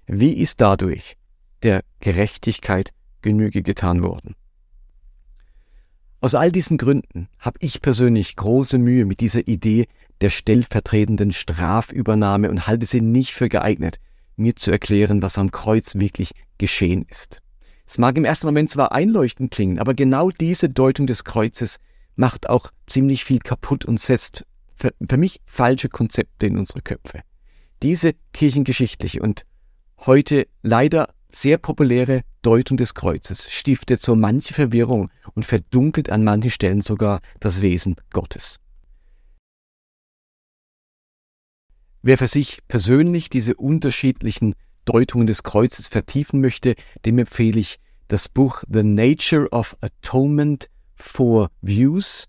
Wie 0.06 0.34
ist 0.34 0.62
dadurch 0.62 1.18
der 1.64 1.84
Gerechtigkeit 2.00 2.94
Genüge 3.22 3.64
getan 3.64 4.04
worden? 4.04 4.36
Aus 6.24 6.36
all 6.36 6.52
diesen 6.52 6.78
Gründen 6.78 7.28
habe 7.40 7.58
ich 7.62 7.82
persönlich 7.82 8.36
große 8.36 8.78
Mühe 8.78 9.06
mit 9.06 9.22
dieser 9.22 9.48
Idee 9.48 9.88
der 10.22 10.30
stellvertretenden 10.30 11.32
Strafübernahme 11.32 12.52
und 12.52 12.68
halte 12.68 12.86
sie 12.86 13.02
nicht 13.02 13.34
für 13.34 13.50
geeignet, 13.50 14.00
mir 14.36 14.56
zu 14.56 14.70
erklären, 14.70 15.24
was 15.24 15.40
am 15.40 15.50
Kreuz 15.50 15.96
wirklich 15.96 16.34
geschehen 16.60 17.08
ist. 17.10 17.42
Es 17.88 17.98
mag 17.98 18.16
im 18.18 18.26
ersten 18.26 18.46
Moment 18.46 18.70
zwar 18.70 18.92
einleuchtend 18.92 19.50
klingen, 19.50 19.80
aber 19.80 19.96
genau 19.96 20.30
diese 20.30 20.70
Deutung 20.70 21.08
des 21.08 21.24
Kreuzes 21.24 21.80
macht 22.16 22.48
auch 22.50 22.70
ziemlich 22.86 23.26
viel 23.26 23.40
kaputt 23.40 23.84
und 23.84 24.00
setzt 24.00 24.46
für, 24.76 24.94
für 25.10 25.18
mich 25.18 25.42
falsche 25.46 25.90
Konzepte 25.90 26.46
in 26.46 26.58
unsere 26.60 26.84
Köpfe. 26.84 27.22
Diese 27.82 28.14
kirchengeschichtliche 28.32 29.22
und 29.22 29.44
heute 30.06 30.46
leider 30.62 31.16
sehr 31.34 31.58
populäre 31.58 32.22
Deutung 32.41 32.78
des 32.78 32.94
Kreuzes 32.94 33.52
stiftet 33.52 34.02
so 34.02 34.15
manche 34.15 34.54
Verwirrung 34.54 35.10
und 35.34 35.46
verdunkelt 35.46 36.10
an 36.10 36.24
manchen 36.24 36.50
Stellen 36.50 36.82
sogar 36.82 37.22
das 37.39 37.62
Wesen 37.62 37.96
Gottes. 38.12 38.60
Wer 42.04 42.17
für 42.17 42.28
sich 42.28 42.60
persönlich 42.67 43.30
diese 43.30 43.56
unterschiedlichen 43.56 44.56
Deutungen 44.86 45.28
des 45.28 45.44
Kreuzes 45.44 45.88
vertiefen 45.88 46.41
möchte, 46.41 46.76
dem 47.06 47.20
empfehle 47.20 47.60
ich 47.60 47.80
das 48.08 48.28
Buch 48.28 48.63
The 48.67 48.84
Nature 48.84 49.50
of 49.52 49.78
Atonement 49.82 50.70
for 50.96 51.52
Views. 51.62 52.28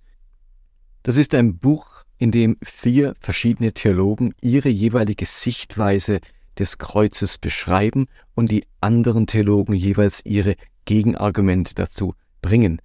Das 1.02 1.16
ist 1.16 1.34
ein 1.34 1.58
Buch, 1.58 2.04
in 2.18 2.30
dem 2.30 2.56
vier 2.62 3.14
verschiedene 3.18 3.72
Theologen 3.72 4.34
ihre 4.40 4.68
jeweilige 4.68 5.26
Sichtweise 5.26 6.20
des 6.58 6.78
Kreuzes 6.78 7.38
beschreiben 7.38 8.06
und 8.34 8.50
die 8.50 8.64
anderen 8.80 9.26
Theologen 9.26 9.74
jeweils 9.74 10.24
ihre 10.24 10.54
Gegenargumente 10.84 11.74
dazu 11.74 12.14
bringen. 12.40 12.80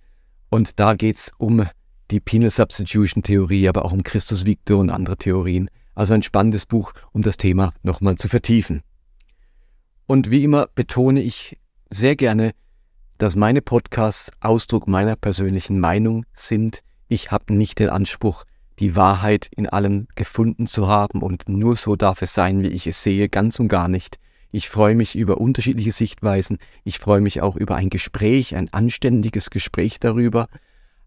Und 0.49 0.79
da 0.79 0.93
geht 0.93 1.17
es 1.17 1.31
um 1.37 1.67
die 2.11 2.19
Penal 2.19 2.51
Substitution 2.51 3.23
Theorie, 3.23 3.67
aber 3.67 3.85
auch 3.85 3.91
um 3.91 4.03
Christus 4.03 4.45
Victor 4.45 4.79
und 4.79 4.89
andere 4.89 5.17
Theorien. 5.17 5.69
Also 5.95 6.13
ein 6.13 6.23
spannendes 6.23 6.65
Buch, 6.65 6.93
um 7.11 7.21
das 7.21 7.37
Thema 7.37 7.73
nochmal 7.83 8.15
zu 8.15 8.29
vertiefen. 8.29 8.81
Und 10.05 10.31
wie 10.31 10.43
immer 10.43 10.67
betone 10.73 11.21
ich 11.21 11.57
sehr 11.89 12.15
gerne, 12.15 12.51
dass 13.17 13.35
meine 13.35 13.61
Podcasts 13.61 14.31
Ausdruck 14.39 14.87
meiner 14.87 15.15
persönlichen 15.15 15.79
Meinung 15.79 16.25
sind. 16.33 16.81
Ich 17.07 17.31
habe 17.31 17.53
nicht 17.53 17.79
den 17.79 17.89
Anspruch, 17.89 18.45
die 18.79 18.95
Wahrheit 18.95 19.49
in 19.55 19.67
allem 19.67 20.07
gefunden 20.15 20.67
zu 20.67 20.87
haben 20.87 21.21
und 21.21 21.49
nur 21.49 21.75
so 21.75 21.95
darf 21.95 22.21
es 22.21 22.33
sein, 22.33 22.61
wie 22.63 22.67
ich 22.67 22.87
es 22.87 23.01
sehe, 23.03 23.29
ganz 23.29 23.59
und 23.59 23.67
gar 23.67 23.87
nicht. 23.87 24.19
Ich 24.51 24.69
freue 24.69 24.95
mich 24.95 25.15
über 25.15 25.39
unterschiedliche 25.39 25.91
Sichtweisen, 25.91 26.57
ich 26.83 26.99
freue 26.99 27.21
mich 27.21 27.41
auch 27.41 27.55
über 27.55 27.75
ein 27.75 27.89
Gespräch, 27.89 28.55
ein 28.55 28.71
anständiges 28.71 29.49
Gespräch 29.49 29.99
darüber, 29.99 30.47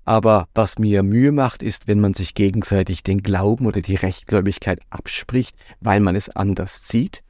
aber 0.04 0.48
was 0.54 0.78
mir 0.78 1.02
Mühe 1.02 1.32
macht, 1.32 1.62
ist, 1.62 1.86
wenn 1.86 2.00
man 2.00 2.14
sich 2.14 2.34
gegenseitig 2.34 3.02
den 3.02 3.22
Glauben 3.22 3.66
oder 3.66 3.80
die 3.80 3.94
Rechtgläubigkeit 3.94 4.80
abspricht, 4.90 5.56
weil 5.80 6.00
man 6.00 6.16
es 6.16 6.28
anders 6.28 6.88
sieht. 6.88 7.22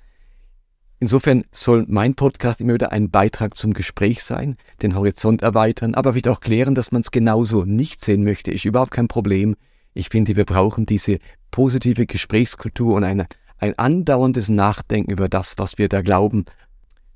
Insofern 0.99 1.45
soll 1.51 1.87
mein 1.89 2.15
Podcast 2.15 2.61
immer 2.61 2.75
wieder 2.75 2.93
ein 2.93 3.11
Beitrag 3.11 3.57
zum 3.57 3.73
Gespräch 3.73 4.23
sein, 4.23 4.57
den 4.83 4.95
Horizont 4.95 5.43
erweitern, 5.43 5.95
aber 5.95 6.15
wieder 6.15 6.33
auch 6.33 6.41
klären, 6.41 6.75
dass 6.75 6.93
man 6.93 7.01
es 7.01 7.11
genauso 7.11 7.65
nicht 7.65 8.05
sehen 8.05 8.23
möchte, 8.23 8.51
ist 8.51 8.67
überhaupt 8.67 8.91
kein 8.91 9.09
Problem. 9.09 9.57
Ich 9.95 10.09
finde, 10.09 10.37
wir 10.37 10.45
brauchen 10.45 10.87
diese 10.87 11.19
positive 11.51 12.07
Gesprächskultur 12.07 12.95
und 12.95 13.05
eine, 13.05 13.27
ein 13.59 13.79
andauerndes 13.79 14.49
Nachdenken 14.49 15.11
über 15.11 15.29
das, 15.29 15.55
was 15.59 15.79
wir 15.79 15.89
da 15.89 16.03
glauben. 16.03 16.45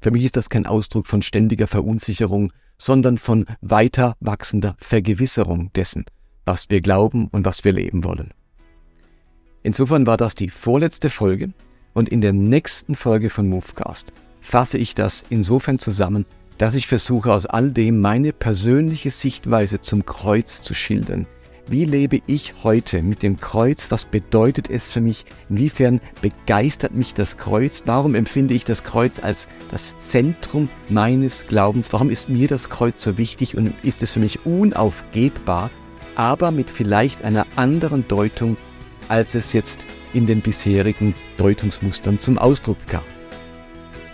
Für 0.01 0.11
mich 0.11 0.25
ist 0.25 0.37
das 0.37 0.51
kein 0.51 0.67
Ausdruck 0.67 1.07
von 1.07 1.23
ständiger 1.23 1.67
Verunsicherung, 1.67 2.53
sondern 2.77 3.19
von 3.19 3.47
weiter 3.61 4.17
wachsender 4.21 4.77
Vergewisserung 4.79 5.73
dessen, 5.75 6.05
was 6.45 6.69
wir 6.69 6.81
glauben 6.81 7.29
und 7.29 7.45
was 7.45 7.65
wir 7.65 7.73
leben 7.73 8.05
wollen. 8.05 8.33
Insofern 9.63 10.07
war 10.07 10.17
das 10.17 10.35
die 10.35 10.51
vorletzte 10.51 11.09
Folge 11.09 11.55
und 11.95 12.09
in 12.09 12.21
der 12.21 12.33
nächsten 12.33 12.95
Folge 12.95 13.31
von 13.31 13.49
Movecast 13.49 14.13
fasse 14.41 14.77
ich 14.77 14.95
das 14.95 15.25
insofern 15.31 15.79
zusammen, 15.79 16.27
dass 16.59 16.75
ich 16.75 16.87
versuche 16.87 17.33
aus 17.33 17.47
all 17.47 17.71
dem 17.71 18.01
meine 18.01 18.33
persönliche 18.33 19.11
Sichtweise 19.11 19.81
zum 19.81 20.05
Kreuz 20.05 20.61
zu 20.61 20.75
schildern, 20.75 21.27
Wie 21.67 21.87
lebe 21.87 22.21
ich 22.27 22.53
heute 22.63 23.03
mit 23.03 23.23
dem 23.23 23.41
Kreuz? 23.41 23.91
Was 23.91 24.05
bedeutet 24.05 24.69
es 24.69 24.91
für 24.91 25.01
mich? 25.01 25.25
Inwiefern 25.49 26.03
begeistert 26.21 26.95
mich 26.95 27.15
das 27.15 27.39
Kreuz? 27.39 27.85
Warum 27.87 28.15
empfinde 28.15 28.53
ich 28.53 28.65
das 28.65 28.85
Kreuz 28.85 29.19
als 29.19 29.49
das 29.71 29.97
Zentrum 29.97 30.69
meines 30.91 31.47
Glaubens? 31.47 31.91
Warum 31.95 32.11
ist 32.11 32.29
mir 32.29 32.49
das 32.49 32.69
Kreuz 32.69 33.03
so 33.03 33.17
wichtig 33.17 33.57
und 33.57 33.73
ist 33.83 34.03
es 34.03 34.13
für 34.13 34.21
mich 34.21 34.45
unaufgebbar, 34.45 35.71
aber 36.17 36.51
mit 36.51 36.71
vielleicht 36.71 37.25
einer 37.25 37.47
anderen 37.57 38.07
Deutung, 38.09 38.59
als 39.09 39.35
es 39.35 39.55
jetzt 39.55 39.87
in 40.13 40.27
den 40.27 40.43
bisherigen 40.43 41.15
Deutungsmustern 41.39 42.19
zum 42.19 42.37
Ausdruck 42.37 42.77
kam? 42.89 43.05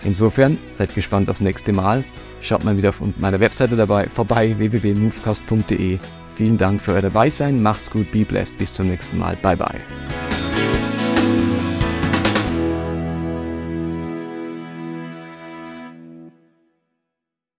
Insofern 0.04 0.56
seid 0.78 0.94
gespannt 0.94 1.28
aufs 1.28 1.40
nächste 1.40 1.72
Mal. 1.72 2.04
Schaut 2.40 2.62
mal 2.62 2.76
wieder 2.76 2.90
auf 2.90 3.02
meiner 3.18 3.40
Webseite 3.40 3.74
dabei 3.74 4.08
vorbei 4.08 4.56
www.movecast.de 4.56 5.98
Vielen 6.34 6.56
Dank 6.56 6.80
für 6.80 6.92
euer 6.92 7.02
Dabeisein. 7.02 7.62
Macht's 7.62 7.90
gut, 7.90 8.10
be 8.12 8.24
blessed. 8.24 8.58
Bis 8.58 8.72
zum 8.72 8.88
nächsten 8.88 9.18
Mal. 9.18 9.36
Bye 9.36 9.56
bye. 9.56 9.80